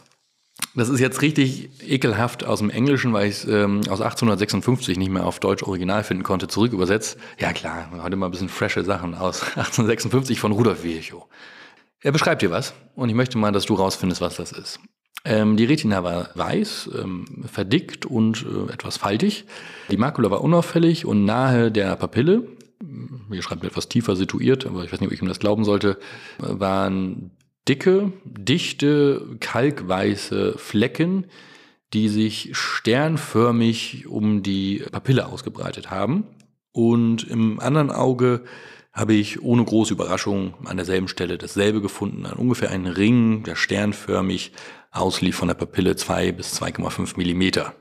Das 0.75 0.89
ist 0.91 1.01
jetzt 1.01 1.23
richtig 1.23 1.71
ekelhaft 1.91 2.45
aus 2.45 2.59
dem 2.59 2.69
Englischen, 2.71 3.13
weil 3.15 3.29
ich 3.29 3.37
es 3.37 3.45
ähm, 3.47 3.81
aus 3.89 4.01
1856 4.03 4.99
nicht 4.99 5.11
mehr 5.11 5.25
auf 5.27 5.41
Deutsch 5.41 5.63
original 5.63 6.05
finden 6.05 6.23
konnte, 6.23 6.49
zurück 6.49 6.73
übersetzt. 6.73 7.19
Ja 7.39 7.53
klar, 7.53 7.91
heute 8.03 8.17
mal 8.17 8.27
ein 8.27 8.31
bisschen 8.33 8.51
frische 8.51 8.85
Sachen 8.85 9.15
aus 9.15 9.43
1856 9.57 10.39
von 10.39 10.53
Rudolf 10.53 10.85
Virchow. 10.85 11.27
Er 12.03 12.13
beschreibt 12.13 12.43
dir 12.43 12.51
was 12.51 12.75
und 12.95 13.09
ich 13.09 13.15
möchte 13.15 13.39
mal, 13.39 13.53
dass 13.53 13.65
du 13.67 13.75
rausfindest, 13.75 14.21
was 14.21 14.37
das 14.37 14.53
ist. 14.53 14.81
Ähm, 15.25 15.57
die 15.57 15.65
Retina 15.65 16.03
war 16.03 16.31
weiß, 16.35 16.91
ähm, 17.01 17.27
verdickt 17.47 18.07
und 18.07 18.45
äh, 18.45 18.73
etwas 18.73 18.97
faltig. 18.97 19.45
Die 19.91 19.97
Makula 19.97 20.31
war 20.31 20.43
unauffällig 20.43 21.05
und 21.05 21.25
nahe 21.25 21.71
der 21.71 21.95
Papille, 21.97 22.47
hier 23.31 23.43
schreibt 23.43 23.65
etwas 23.65 23.89
tiefer 23.89 24.17
situiert, 24.17 24.67
aber 24.67 24.85
ich 24.85 24.93
weiß 24.93 25.01
nicht, 25.01 25.09
ob 25.09 25.13
ich 25.13 25.23
ihm 25.23 25.29
das 25.29 25.39
glauben 25.39 25.65
sollte, 25.65 25.99
äh, 26.39 26.45
waren 26.49 27.33
dicke, 27.69 28.13
dichte, 28.25 29.37
kalkweiße 29.41 30.55
Flecken, 30.57 31.27
die 31.93 32.09
sich 32.09 32.51
sternförmig 32.53 34.07
um 34.07 34.43
die 34.43 34.83
Papille 34.91 35.27
ausgebreitet 35.27 35.91
haben. 35.91 36.25
Und 36.73 37.25
im 37.25 37.61
anderen 37.61 37.91
Auge 37.91 38.45
habe 38.93 39.15
ich 39.15 39.43
ohne 39.43 39.65
große 39.65 39.93
Überraschung 39.93 40.55
an 40.65 40.77
derselben 40.77 41.09
Stelle 41.09 41.39
dasselbe 41.39 41.81
gefunden, 41.81 42.27
an 42.27 42.39
ungefähr 42.39 42.71
einen 42.71 42.87
Ring, 42.87 43.43
der 43.45 43.57
sternförmig 43.57 44.53
auslief 44.91 45.37
von 45.37 45.49
der 45.49 45.55
Papille 45.55 45.97
2 45.97 46.33
bis 46.33 46.61
2,5 46.61 47.17
Millimeter. 47.17 47.75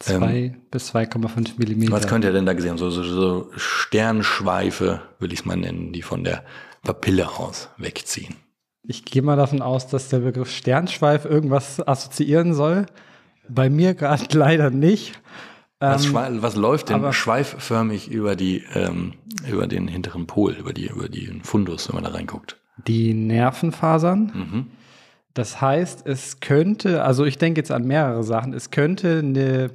2 0.00 0.56
bis 0.70 0.94
2,5 0.94 1.52
Millimeter. 1.58 1.92
Was 1.92 2.06
könnt 2.06 2.24
ihr 2.24 2.32
denn 2.32 2.46
da 2.46 2.52
gesehen 2.52 2.70
haben? 2.72 2.78
So, 2.78 2.90
so, 2.90 3.02
so 3.02 3.50
Sternschweife, 3.56 5.00
will 5.18 5.32
ich 5.32 5.40
es 5.40 5.44
mal 5.44 5.56
nennen, 5.56 5.92
die 5.92 6.02
von 6.02 6.24
der 6.24 6.44
Papille 6.82 7.28
aus 7.38 7.70
wegziehen. 7.78 8.34
Ich 8.86 9.04
gehe 9.04 9.22
mal 9.22 9.36
davon 9.36 9.62
aus, 9.62 9.88
dass 9.88 10.08
der 10.10 10.18
Begriff 10.18 10.50
Sternschweif 10.50 11.24
irgendwas 11.24 11.80
assoziieren 11.86 12.52
soll. 12.54 12.86
Bei 13.48 13.70
mir 13.70 13.94
gerade 13.94 14.24
leider 14.38 14.70
nicht. 14.70 15.18
Was, 15.80 16.06
Ähm, 16.06 16.14
was 16.42 16.54
läuft 16.56 16.88
denn 16.90 16.96
aber- 16.96 17.12
schweifförmig 17.12 18.10
über 18.10 18.36
die, 18.36 18.62
ähm, 18.74 19.14
über 19.50 19.66
den 19.66 19.88
hinteren 19.88 20.26
Pol, 20.26 20.52
über 20.52 20.72
die, 20.72 20.86
über 20.88 21.08
den 21.08 21.42
Fundus, 21.42 21.88
wenn 21.88 21.94
man 21.96 22.04
da 22.04 22.10
reinguckt? 22.10 22.60
die 22.88 23.14
Nervenfasern. 23.14 24.32
Mhm. 24.34 24.66
Das 25.34 25.60
heißt, 25.60 26.06
es 26.06 26.40
könnte, 26.40 27.02
also 27.04 27.24
ich 27.24 27.38
denke 27.38 27.60
jetzt 27.60 27.70
an 27.72 27.84
mehrere 27.86 28.22
Sachen, 28.22 28.52
es 28.54 28.70
könnte 28.70 29.18
eine 29.18 29.70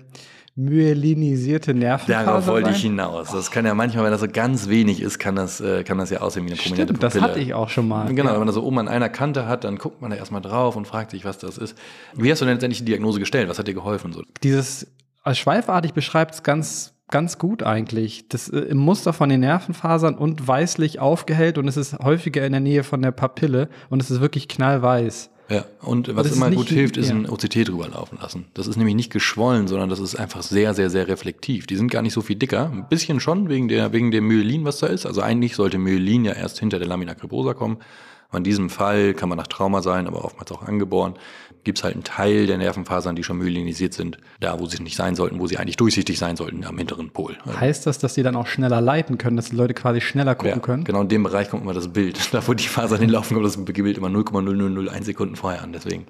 myelinisierte 0.56 1.74
Nervenfaser 1.74 2.26
Darauf 2.26 2.48
wollte 2.48 2.66
sein. 2.68 2.76
ich 2.76 2.82
hinaus. 2.82 3.32
Das 3.32 3.50
kann 3.52 3.66
ja 3.66 3.74
manchmal, 3.74 4.04
wenn 4.06 4.12
das 4.12 4.22
so 4.22 4.28
ganz 4.28 4.68
wenig 4.70 5.02
ist, 5.02 5.20
kann 5.20 5.36
das, 5.36 5.62
äh, 5.62 5.84
kann 5.84 5.98
das 5.98 6.10
ja 6.10 6.20
aussehen 6.22 6.46
wie 6.46 6.52
eine 6.52 6.58
prominente 6.58 6.84
Stimmt, 6.94 7.04
das 7.04 7.14
Pupille. 7.14 7.32
hatte 7.32 7.40
ich 7.42 7.54
auch 7.54 7.70
schon 7.70 7.88
mal. 7.88 8.08
Genau, 8.14 8.26
Ja. 8.26 8.32
wenn 8.34 8.40
man 8.40 8.48
das 8.48 8.56
so 8.56 8.64
oben 8.64 8.78
an 8.80 8.88
einer 8.88 9.10
Kante 9.10 9.48
hat, 9.48 9.64
dann 9.64 9.78
guckt 9.78 10.02
man 10.02 10.12
da 10.12 10.18
erstmal 10.18 10.42
drauf 10.42 10.76
und 10.76 10.86
fragt 10.86 11.12
sich, 11.12 11.24
was 11.26 11.38
das 11.38 11.58
ist. 11.58 11.78
Wie 12.16 12.32
hast 12.32 12.42
du 12.42 12.46
denn 12.46 12.56
letztendlich 12.56 12.80
die 12.80 12.86
Diagnose 12.86 13.20
gestellt? 13.20 13.50
Was 13.50 13.58
hat 13.60 13.68
dir 13.68 13.74
geholfen? 13.74 14.12
So? 14.14 14.24
Dieses 14.44 14.88
als 15.24 15.38
schweifartig 15.38 15.94
beschreibt 15.94 16.36
es 16.36 16.44
ganz, 16.44 16.94
ganz 17.10 17.38
gut 17.38 17.64
eigentlich. 17.64 18.28
Das 18.30 18.50
äh, 18.50 18.60
im 18.60 18.78
Muster 18.78 19.14
von 19.14 19.30
den 19.30 19.40
Nervenfasern 19.42 20.16
und 20.16 20.46
weißlich 20.48 21.00
aufgehellt 21.00 21.58
und 21.58 21.68
es 21.68 21.78
ist 21.78 22.00
häufiger 22.00 22.46
in 22.46 22.52
der 22.52 22.62
Nähe 22.62 22.84
von 22.84 23.02
der 23.02 23.12
Papille 23.12 23.70
und 23.90 24.02
es 24.02 24.12
ist 24.12 24.20
wirklich 24.22 24.48
knallweiß. 24.48 25.30
Ja, 25.50 25.66
und 25.82 26.16
was 26.16 26.28
ist 26.28 26.36
immer 26.36 26.52
gut 26.52 26.70
hilft, 26.70 26.96
ist 26.96 27.10
ja. 27.10 27.16
ein 27.16 27.28
OCT 27.28 27.68
drüber 27.68 27.88
laufen 27.88 28.20
lassen. 28.22 28.46
Das 28.54 28.68
ist 28.68 28.78
nämlich 28.78 28.96
nicht 28.96 29.12
geschwollen, 29.12 29.68
sondern 29.68 29.90
das 29.90 30.00
ist 30.00 30.16
einfach 30.16 30.44
sehr, 30.44 30.76
sehr, 30.76 30.92
sehr 30.92 31.08
reflektiv. 31.08 31.66
Die 31.66 31.76
sind 31.76 31.90
gar 31.90 32.04
nicht 32.04 32.14
so 32.14 32.22
viel 32.22 32.36
dicker. 32.36 32.70
Ein 32.72 32.88
bisschen 32.88 33.20
schon 33.20 33.50
wegen 33.50 33.68
der, 33.68 33.92
wegen 33.92 34.12
dem 34.12 34.28
Myelin, 34.28 34.64
was 34.64 34.78
da 34.78 34.88
ist. 34.88 35.08
Also 35.08 35.22
eigentlich 35.22 35.56
sollte 35.56 35.80
Myelin 35.80 36.26
ja 36.26 36.34
erst 36.34 36.60
hinter 36.60 36.78
der 36.78 36.88
Lamina 36.88 37.16
cribrosa 37.16 37.56
kommen. 37.56 37.78
In 38.32 38.44
diesem 38.44 38.70
Fall 38.70 39.14
kann 39.14 39.28
man 39.28 39.38
nach 39.38 39.48
Trauma 39.48 39.82
sein, 39.82 40.08
aber 40.08 40.24
oftmals 40.24 40.52
auch 40.52 40.62
angeboren. 40.62 41.16
Gibt 41.64 41.80
es 41.80 41.84
halt 41.84 41.96
einen 41.96 42.04
Teil 42.04 42.48
der 42.48 42.58
Nervenfasern, 42.58 43.16
die 43.16 43.24
schon 43.24 43.38
myelinisiert 43.38 43.94
sind, 43.94 44.18
da 44.40 44.60
wo 44.60 44.66
sie 44.68 44.82
nicht 44.82 44.96
sein 44.96 45.16
sollten, 45.16 45.40
wo 45.40 45.48
sie 45.48 45.58
eigentlich 45.58 45.78
durchsichtig 45.78 46.18
sein 46.18 46.36
sollten, 46.36 46.64
am 46.64 46.78
hinteren 46.78 47.10
Pol. 47.10 47.38
Also 47.44 47.60
Heißt 47.60 47.86
das, 47.86 47.98
dass 47.98 48.14
die 48.14 48.24
dann 48.24 48.36
auch 48.36 48.48
schneller 48.48 48.82
leiten 48.82 49.18
können, 49.18 49.36
dass 49.36 49.50
die 49.50 49.56
Leute 49.56 49.74
quasi 49.74 50.00
schneller 50.00 50.36
gucken 50.36 50.52
ja, 50.52 50.60
können? 50.60 50.84
genau 50.84 51.02
in 51.02 51.10
dem 51.10 51.24
Bereich 51.24 51.50
kommt 51.50 51.64
immer 51.64 51.74
das 51.74 51.92
Bild. 51.92 52.18
Da, 52.32 52.48
wo 52.48 52.54
die 52.54 52.68
Fasern 52.68 53.00
hinlaufen, 53.00 53.36
kommt 53.36 53.48
das 53.48 53.58
Bild 53.58 53.98
immer 53.98 54.08
0,0001 54.08 55.04
Sekunden 55.04 55.36
vorher 55.36 55.64
an. 55.64 55.74
Deswegen 55.74 56.06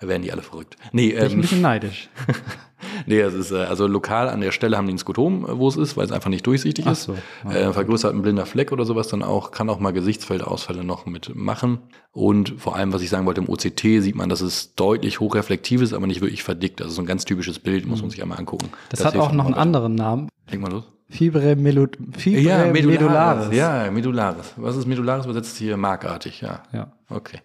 werden 0.00 0.22
die 0.22 0.30
alle 0.30 0.42
verrückt. 0.42 0.76
Nee, 0.92 1.08
Bin 1.08 1.16
ich 1.16 1.24
ein 1.24 1.32
ähm, 1.32 1.40
bisschen 1.40 1.60
neidisch. 1.62 2.08
nee, 3.06 3.20
es 3.20 3.34
ist 3.34 3.50
äh, 3.52 3.56
also 3.56 3.86
lokal 3.86 4.28
an 4.28 4.40
der 4.40 4.52
Stelle 4.52 4.76
haben 4.76 4.86
die 4.86 4.94
ein 4.94 4.98
Skotom, 4.98 5.44
äh, 5.44 5.58
wo 5.58 5.68
es 5.68 5.76
ist, 5.76 5.96
weil 5.96 6.04
es 6.04 6.12
einfach 6.12 6.30
nicht 6.30 6.46
durchsichtig 6.46 6.86
ist. 6.86 7.04
so. 7.04 7.16
Äh, 7.48 7.72
vergrößert 7.72 8.14
ein 8.14 8.22
blinder 8.22 8.46
Fleck 8.46 8.72
oder 8.72 8.84
sowas 8.84 9.08
dann 9.08 9.22
auch, 9.22 9.50
kann 9.50 9.68
auch 9.70 9.78
mal 9.80 9.92
Gesichtsfeldausfälle 9.92 10.84
noch 10.84 11.06
mitmachen. 11.06 11.78
Und 12.12 12.54
vor 12.58 12.76
allem, 12.76 12.92
was 12.92 13.02
ich 13.02 13.10
sagen 13.10 13.26
wollte, 13.26 13.40
im 13.42 13.48
OCT 13.48 13.80
sieht 13.80 14.14
man, 14.16 14.28
dass 14.28 14.40
es 14.40 14.74
deutlich 14.74 15.20
hochreflektiv 15.20 15.82
ist, 15.82 15.92
aber 15.92 16.06
nicht 16.06 16.20
wirklich 16.20 16.42
verdickt. 16.42 16.80
Also 16.80 16.94
so 16.94 17.02
ein 17.02 17.06
ganz 17.06 17.24
typisches 17.24 17.58
Bild, 17.58 17.86
muss 17.86 18.00
man 18.00 18.10
sich 18.10 18.22
einmal 18.22 18.38
angucken. 18.38 18.66
Mhm. 18.66 18.76
Das, 18.90 19.04
hat 19.04 19.16
auch 19.16 19.32
noch 19.32 19.44
einen 19.44 19.54
weiter. 19.54 19.60
anderen 19.62 19.94
Namen. 19.94 20.28
Leg 20.50 20.60
mal 20.60 20.70
los. 20.70 20.84
Fibre, 21.08 21.54
Melo 21.54 21.86
Fibre 22.16 22.40
Ja, 22.40 22.64
Medullaris. 22.72 22.86
medullaris. 22.86 23.56
Ja, 23.56 23.90
Medullaris. 23.90 24.54
Was 24.56 24.76
ist 24.76 24.86
Medullaris? 24.86 25.24
Übersetzt 25.24 25.56
hier 25.56 25.76
markartig, 25.76 26.40
ja. 26.40 26.62
ja. 26.72 26.92
Okay. 27.08 27.38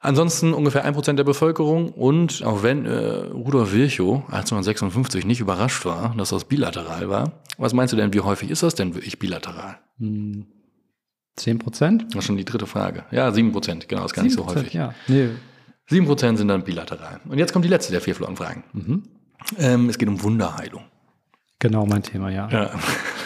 Ansonsten 0.00 0.54
ungefähr 0.54 0.84
ein 0.84 0.94
Prozent 0.94 1.18
der 1.18 1.24
Bevölkerung 1.24 1.90
und 1.90 2.44
auch 2.44 2.62
wenn 2.62 2.86
äh, 2.86 3.26
Rudolf 3.32 3.72
Virchow 3.72 4.22
1856 4.26 5.26
nicht 5.26 5.40
überrascht 5.40 5.84
war, 5.84 6.14
dass 6.16 6.28
das 6.28 6.44
bilateral 6.44 7.08
war, 7.08 7.32
was 7.56 7.74
meinst 7.74 7.92
du 7.92 7.96
denn, 7.96 8.12
wie 8.14 8.20
häufig 8.20 8.50
ist 8.50 8.62
das 8.62 8.76
denn 8.76 8.94
wirklich 8.94 9.18
bilateral? 9.18 9.78
Hm, 9.98 10.46
10 11.34 11.58
Prozent? 11.58 12.06
Das 12.10 12.20
ist 12.20 12.24
schon 12.26 12.36
die 12.36 12.44
dritte 12.44 12.66
Frage. 12.66 13.04
Ja, 13.10 13.32
sieben 13.32 13.50
Prozent, 13.50 13.88
genau, 13.88 14.04
ist 14.04 14.12
gar 14.12 14.22
nicht 14.22 14.34
so 14.34 14.46
häufig. 14.46 14.72
Ja. 14.72 14.94
Nee. 15.08 15.30
Sieben 15.88 16.06
Prozent 16.06 16.38
sind 16.38 16.48
dann 16.48 16.62
bilateral. 16.62 17.20
Und 17.28 17.38
jetzt 17.38 17.52
kommt 17.52 17.64
die 17.64 17.70
letzte 17.70 17.90
der 17.92 18.00
vier 18.00 18.14
flotten 18.14 18.36
Fragen. 18.36 18.62
Mhm. 18.72 19.02
Ähm, 19.58 19.88
es 19.88 19.98
geht 19.98 20.08
um 20.08 20.22
Wunderheilung. 20.22 20.84
Genau 21.58 21.86
mein 21.86 22.02
Thema, 22.02 22.30
ja. 22.30 22.48
Ja, 22.50 22.70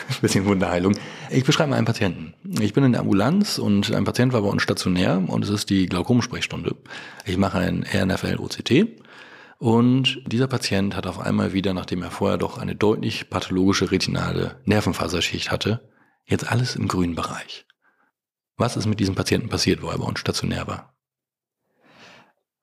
bisschen 0.20 0.44
Wunderheilung. 0.44 0.94
Ich 1.30 1.44
beschreibe 1.44 1.70
mal 1.70 1.76
einen 1.76 1.86
Patienten. 1.86 2.34
Ich 2.60 2.72
bin 2.72 2.84
in 2.84 2.92
der 2.92 3.00
Ambulanz 3.00 3.58
und 3.58 3.92
ein 3.92 4.04
Patient 4.04 4.32
war 4.32 4.42
bei 4.42 4.48
uns 4.48 4.62
stationär 4.62 5.22
und 5.26 5.44
es 5.44 5.50
ist 5.50 5.70
die 5.70 5.86
Glaukomsprechstunde. 5.86 6.76
Ich 7.24 7.36
mache 7.36 7.58
ein 7.58 7.84
RNFL-OCT 7.84 9.02
und 9.58 10.20
dieser 10.26 10.48
Patient 10.48 10.96
hat 10.96 11.06
auf 11.06 11.20
einmal 11.20 11.52
wieder, 11.52 11.72
nachdem 11.72 12.02
er 12.02 12.10
vorher 12.10 12.38
doch 12.38 12.58
eine 12.58 12.74
deutlich 12.74 13.30
pathologische 13.30 13.90
retinale 13.90 14.60
Nervenfaserschicht 14.64 15.50
hatte, 15.50 15.88
jetzt 16.24 16.50
alles 16.50 16.76
im 16.76 16.88
grünen 16.88 17.14
Bereich. 17.14 17.66
Was 18.56 18.76
ist 18.76 18.86
mit 18.86 19.00
diesem 19.00 19.14
Patienten 19.14 19.48
passiert, 19.48 19.82
wo 19.82 19.88
er 19.88 19.98
bei 19.98 20.04
uns 20.04 20.18
stationär 20.18 20.66
war? 20.66 20.91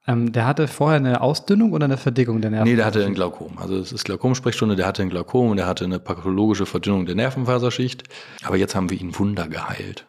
Ähm, 0.10 0.32
der 0.32 0.48
hatte 0.48 0.68
vorher 0.68 0.98
eine 0.98 1.22
Ausdünnung 1.22 1.72
oder 1.72 1.86
eine 1.86 1.98
Verdickung 1.98 2.42
der 2.42 2.50
Nerven? 2.50 2.68
Nee, 2.68 2.76
der 2.76 2.86
hatte 2.86 3.06
ein 3.06 3.14
Glaukom. 3.14 3.60
Also 3.60 3.78
es 3.78 3.92
ist 3.92 4.06
Glaukomsprechstunde, 4.06 4.76
der 4.76 4.88
hatte 4.88 5.04
ein 5.04 5.10
Glaukom 5.10 5.52
und 5.52 5.58
der 5.58 5.68
hatte 5.68 5.86
eine 5.86 6.00
pathologische 6.00 6.66
Verdünnung 6.66 7.06
der 7.06 7.14
Nervenfaserschicht. 7.14 8.04
Aber 8.44 8.58
jetzt 8.58 8.74
haben 8.74 8.90
wir 8.90 9.00
ihn 9.00 9.18
Wunder 9.20 9.48
geheilt. 9.48 10.08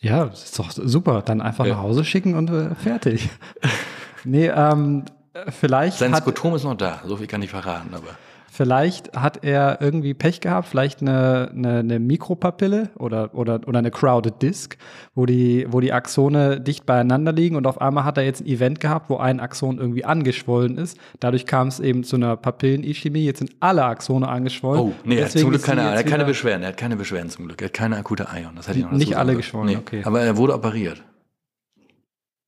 Ja, 0.00 0.26
das 0.26 0.44
ist 0.44 0.58
doch 0.58 0.70
super. 0.70 1.22
Dann 1.22 1.40
einfach 1.40 1.66
Ja. 1.66 1.74
nach 1.74 1.82
Hause 1.82 2.04
schicken 2.04 2.36
und 2.36 2.48
äh, 2.50 2.76
fertig. 2.76 3.28
nee, 4.24 4.46
ähm, 4.46 5.04
äh, 5.32 5.50
vielleicht 5.50 5.98
Sein 5.98 6.14
Skotom 6.14 6.54
ist 6.54 6.62
noch 6.62 6.76
da, 6.76 7.02
so 7.04 7.16
viel 7.16 7.26
kann 7.26 7.42
ich 7.42 7.50
verraten, 7.50 7.94
aber 7.94 8.16
Vielleicht 8.50 9.14
hat 9.14 9.44
er 9.44 9.80
irgendwie 9.80 10.14
Pech 10.14 10.40
gehabt, 10.40 10.68
vielleicht 10.68 11.02
eine, 11.02 11.50
eine, 11.54 11.78
eine 11.80 11.98
Mikropapille 11.98 12.90
oder, 12.96 13.34
oder, 13.34 13.60
oder 13.66 13.78
eine 13.78 13.90
Crowded 13.90 14.40
Disc, 14.40 14.78
wo 15.14 15.26
die, 15.26 15.66
wo 15.68 15.80
die 15.80 15.92
Axone 15.92 16.60
dicht 16.60 16.86
beieinander 16.86 17.32
liegen 17.32 17.56
und 17.56 17.66
auf 17.66 17.80
einmal 17.80 18.04
hat 18.04 18.16
er 18.16 18.24
jetzt 18.24 18.40
ein 18.40 18.46
Event 18.46 18.80
gehabt, 18.80 19.10
wo 19.10 19.18
ein 19.18 19.38
Axon 19.38 19.78
irgendwie 19.78 20.04
angeschwollen 20.04 20.78
ist. 20.78 20.98
Dadurch 21.20 21.44
kam 21.44 21.68
es 21.68 21.78
eben 21.78 22.04
zu 22.04 22.16
einer 22.16 22.36
Papillenischämie. 22.36 23.24
Jetzt 23.24 23.40
sind 23.40 23.54
alle 23.60 23.84
Axone 23.84 24.26
angeschwollen. 24.26 24.80
Oh, 24.80 24.92
nee, 25.04 25.16
er 25.18 25.26
hat 25.26 25.32
zum 25.32 25.50
Glück 25.50 25.62
keine, 25.62 25.82
er 25.82 25.98
hat 25.98 26.06
keine 26.06 26.24
Beschwerden. 26.24 26.62
Er 26.62 26.70
hat 26.70 26.78
keine 26.78 26.96
Beschwerden 26.96 27.30
zum 27.30 27.46
Glück. 27.46 27.60
Er 27.60 27.66
hat 27.66 27.74
keine 27.74 27.96
akute 27.96 28.28
Ion. 28.34 28.56
Das 28.56 28.66
hätte 28.66 28.78
ich 28.78 28.84
noch 28.84 28.92
Nicht 28.92 29.16
alle 29.16 29.36
geschwollen, 29.36 29.68
nee, 29.68 29.76
okay. 29.76 30.02
Aber 30.04 30.22
er 30.22 30.36
wurde 30.38 30.54
operiert. 30.54 31.02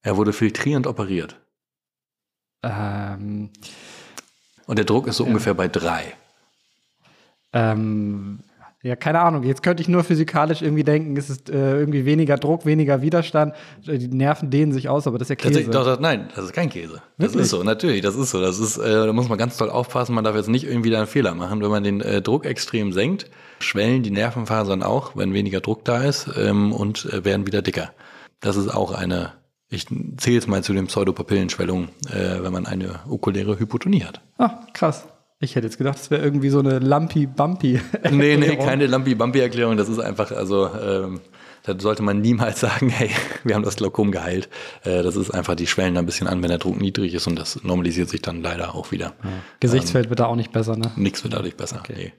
Er 0.02 0.16
wurde 0.16 0.32
filtrierend 0.32 0.86
operiert. 0.86 1.38
Ähm, 2.62 3.50
Und 4.70 4.76
der 4.78 4.84
Druck 4.84 5.08
ist 5.08 5.16
so 5.16 5.24
ungefähr 5.24 5.52
bei 5.54 5.66
drei. 5.66 6.04
ähm, 7.52 8.38
ja, 8.82 8.94
keine 8.94 9.18
Ahnung. 9.18 9.42
Jetzt 9.42 9.64
könnte 9.64 9.82
ich 9.82 9.88
nur 9.88 10.04
physikalisch 10.04 10.62
irgendwie 10.62 10.84
denken, 10.84 11.16
es 11.16 11.28
ist 11.28 11.50
äh, 11.50 11.76
irgendwie 11.76 12.04
weniger 12.04 12.36
Druck, 12.36 12.64
weniger 12.64 13.02
Widerstand. 13.02 13.52
Äh, 13.84 13.98
Die 13.98 14.06
Nerven 14.06 14.48
dehnen 14.50 14.72
sich 14.72 14.88
aus, 14.88 15.08
aber 15.08 15.18
das 15.18 15.26
ist 15.26 15.30
ja 15.30 15.34
Käse. 15.34 15.48
Tatsächlich, 15.48 15.74
doch, 15.74 15.84
doch, 15.84 15.98
nein, 15.98 16.28
das 16.36 16.44
ist 16.44 16.52
kein 16.52 16.70
Käse. 16.70 17.02
Das 17.18 17.30
Wirklich? 17.32 17.42
ist 17.42 17.50
so, 17.50 17.64
natürlich, 17.64 18.00
das 18.00 18.14
ist 18.14 18.30
so. 18.30 18.40
Das 18.40 18.60
ist, 18.60 18.78
äh, 18.78 19.06
da 19.06 19.12
muss 19.12 19.28
man 19.28 19.38
ganz 19.38 19.56
toll 19.56 19.70
aufpassen, 19.70 20.14
man 20.14 20.22
darf 20.22 20.36
jetzt 20.36 20.48
nicht 20.48 20.64
irgendwie 20.64 20.90
da 20.90 20.98
einen 20.98 21.08
Fehler 21.08 21.34
machen. 21.34 21.60
Wenn 21.60 21.70
man 21.70 21.82
den 21.82 22.00
äh, 22.00 22.22
Druck 22.22 22.46
extrem 22.46 22.92
senkt, 22.92 23.28
schwellen 23.58 24.04
die 24.04 24.12
Nervenfasern 24.12 24.84
auch, 24.84 25.16
wenn 25.16 25.34
weniger 25.34 25.60
Druck 25.60 25.84
da 25.84 26.04
ist 26.04 26.30
ähm, 26.38 26.72
und 26.72 27.06
äh, 27.06 27.24
werden 27.24 27.44
wieder 27.46 27.60
dicker. 27.62 27.90
Das 28.38 28.56
ist 28.56 28.68
auch 28.68 28.92
eine, 28.92 29.32
ich 29.70 29.86
zähle 29.86 30.34
jetzt 30.34 30.48
mal 30.48 30.62
zu 30.64 30.72
den 30.72 30.88
Pseudopapillenschwellungen, 30.88 31.90
äh, 32.08 32.42
wenn 32.42 32.52
man 32.52 32.66
eine 32.66 33.00
okuläre 33.08 33.58
Hypotonie 33.58 34.02
hat. 34.02 34.20
Ah, 34.36 34.60
krass. 34.74 35.06
Ich 35.38 35.54
hätte 35.54 35.66
jetzt 35.68 35.78
gedacht, 35.78 35.98
das 35.98 36.10
wäre 36.10 36.22
irgendwie 36.22 36.50
so 36.50 36.58
eine 36.58 36.80
Lumpy-Bumpy. 36.80 37.80
Nee, 38.10 38.36
nee, 38.36 38.56
keine 38.56 38.86
Lumpy-Bumpy-Erklärung. 38.88 39.76
Das 39.76 39.88
ist 39.88 40.00
einfach, 40.00 40.32
also 40.32 40.68
ähm, 40.74 41.20
da 41.62 41.78
sollte 41.78 42.02
man 42.02 42.20
niemals 42.20 42.60
sagen, 42.60 42.90
hey, 42.90 43.10
wir 43.44 43.54
haben 43.54 43.62
das 43.62 43.76
Glaukom 43.76 44.10
geheilt. 44.10 44.48
Äh, 44.84 45.02
das 45.02 45.16
ist 45.16 45.30
einfach, 45.30 45.54
die 45.54 45.68
schwellen 45.68 45.94
da 45.94 46.00
ein 46.00 46.06
bisschen 46.06 46.26
an, 46.26 46.42
wenn 46.42 46.50
der 46.50 46.58
Druck 46.58 46.78
niedrig 46.80 47.14
ist 47.14 47.26
und 47.26 47.38
das 47.38 47.62
normalisiert 47.62 48.10
sich 48.10 48.20
dann 48.20 48.42
leider 48.42 48.74
auch 48.74 48.90
wieder. 48.90 49.14
Gesichtsfeld 49.60 50.10
wird 50.10 50.20
da 50.20 50.26
auch 50.26 50.36
nicht 50.36 50.52
besser, 50.52 50.76
ne? 50.76 50.90
Nichts 50.96 51.22
wird 51.22 51.32
dadurch 51.32 51.56
besser. 51.56 51.82
Nee. 51.88 52.12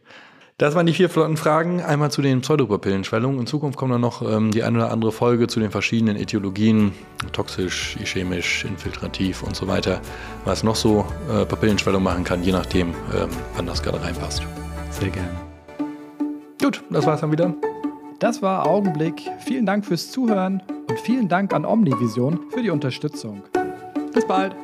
Das 0.62 0.76
waren 0.76 0.86
die 0.86 0.94
vier 0.94 1.10
flotten 1.10 1.38
Fragen. 1.38 1.82
Einmal 1.82 2.12
zu 2.12 2.22
den 2.22 2.42
Pseudopapillenschwellungen. 2.42 3.40
In 3.40 3.48
Zukunft 3.48 3.80
kommt 3.80 3.92
dann 3.92 4.02
noch 4.02 4.22
ähm, 4.22 4.52
die 4.52 4.62
eine 4.62 4.78
oder 4.78 4.92
andere 4.92 5.12
Folge 5.12 5.48
zu 5.48 5.60
den 5.60 5.72
verschiedenen 5.72 6.16
Etiologien, 6.16 6.92
toxisch, 7.32 7.98
ischämisch, 8.00 8.64
infiltrativ 8.64 9.42
und 9.42 9.56
so 9.56 9.68
weiter, 9.68 10.02
was 10.46 10.62
noch 10.62 10.76
so 10.76 11.04
äh, 11.32 11.46
Papillenschwellung 11.46 12.04
machen 12.04 12.24
kann, 12.24 12.44
je 12.44 12.52
nachdem, 12.52 12.90
ähm, 12.90 13.30
wann 13.56 13.66
das 13.66 13.82
gerade 13.82 14.04
reinpasst. 14.04 14.44
Sehr 14.92 15.10
gerne. 15.10 15.32
Gut, 16.62 16.84
das 16.92 17.08
war's 17.08 17.22
dann 17.22 17.32
wieder. 17.32 17.56
Das 18.20 18.44
war 18.44 18.68
Augenblick. 18.68 19.20
Vielen 19.44 19.66
Dank 19.66 19.84
fürs 19.84 20.12
Zuhören 20.12 20.62
und 20.88 21.00
vielen 21.00 21.28
Dank 21.28 21.56
an 21.56 21.66
Omnivision 21.66 22.40
für 22.52 22.62
die 22.62 22.70
Unterstützung. 22.70 23.42
Bis 24.14 24.28
bald. 24.28 24.56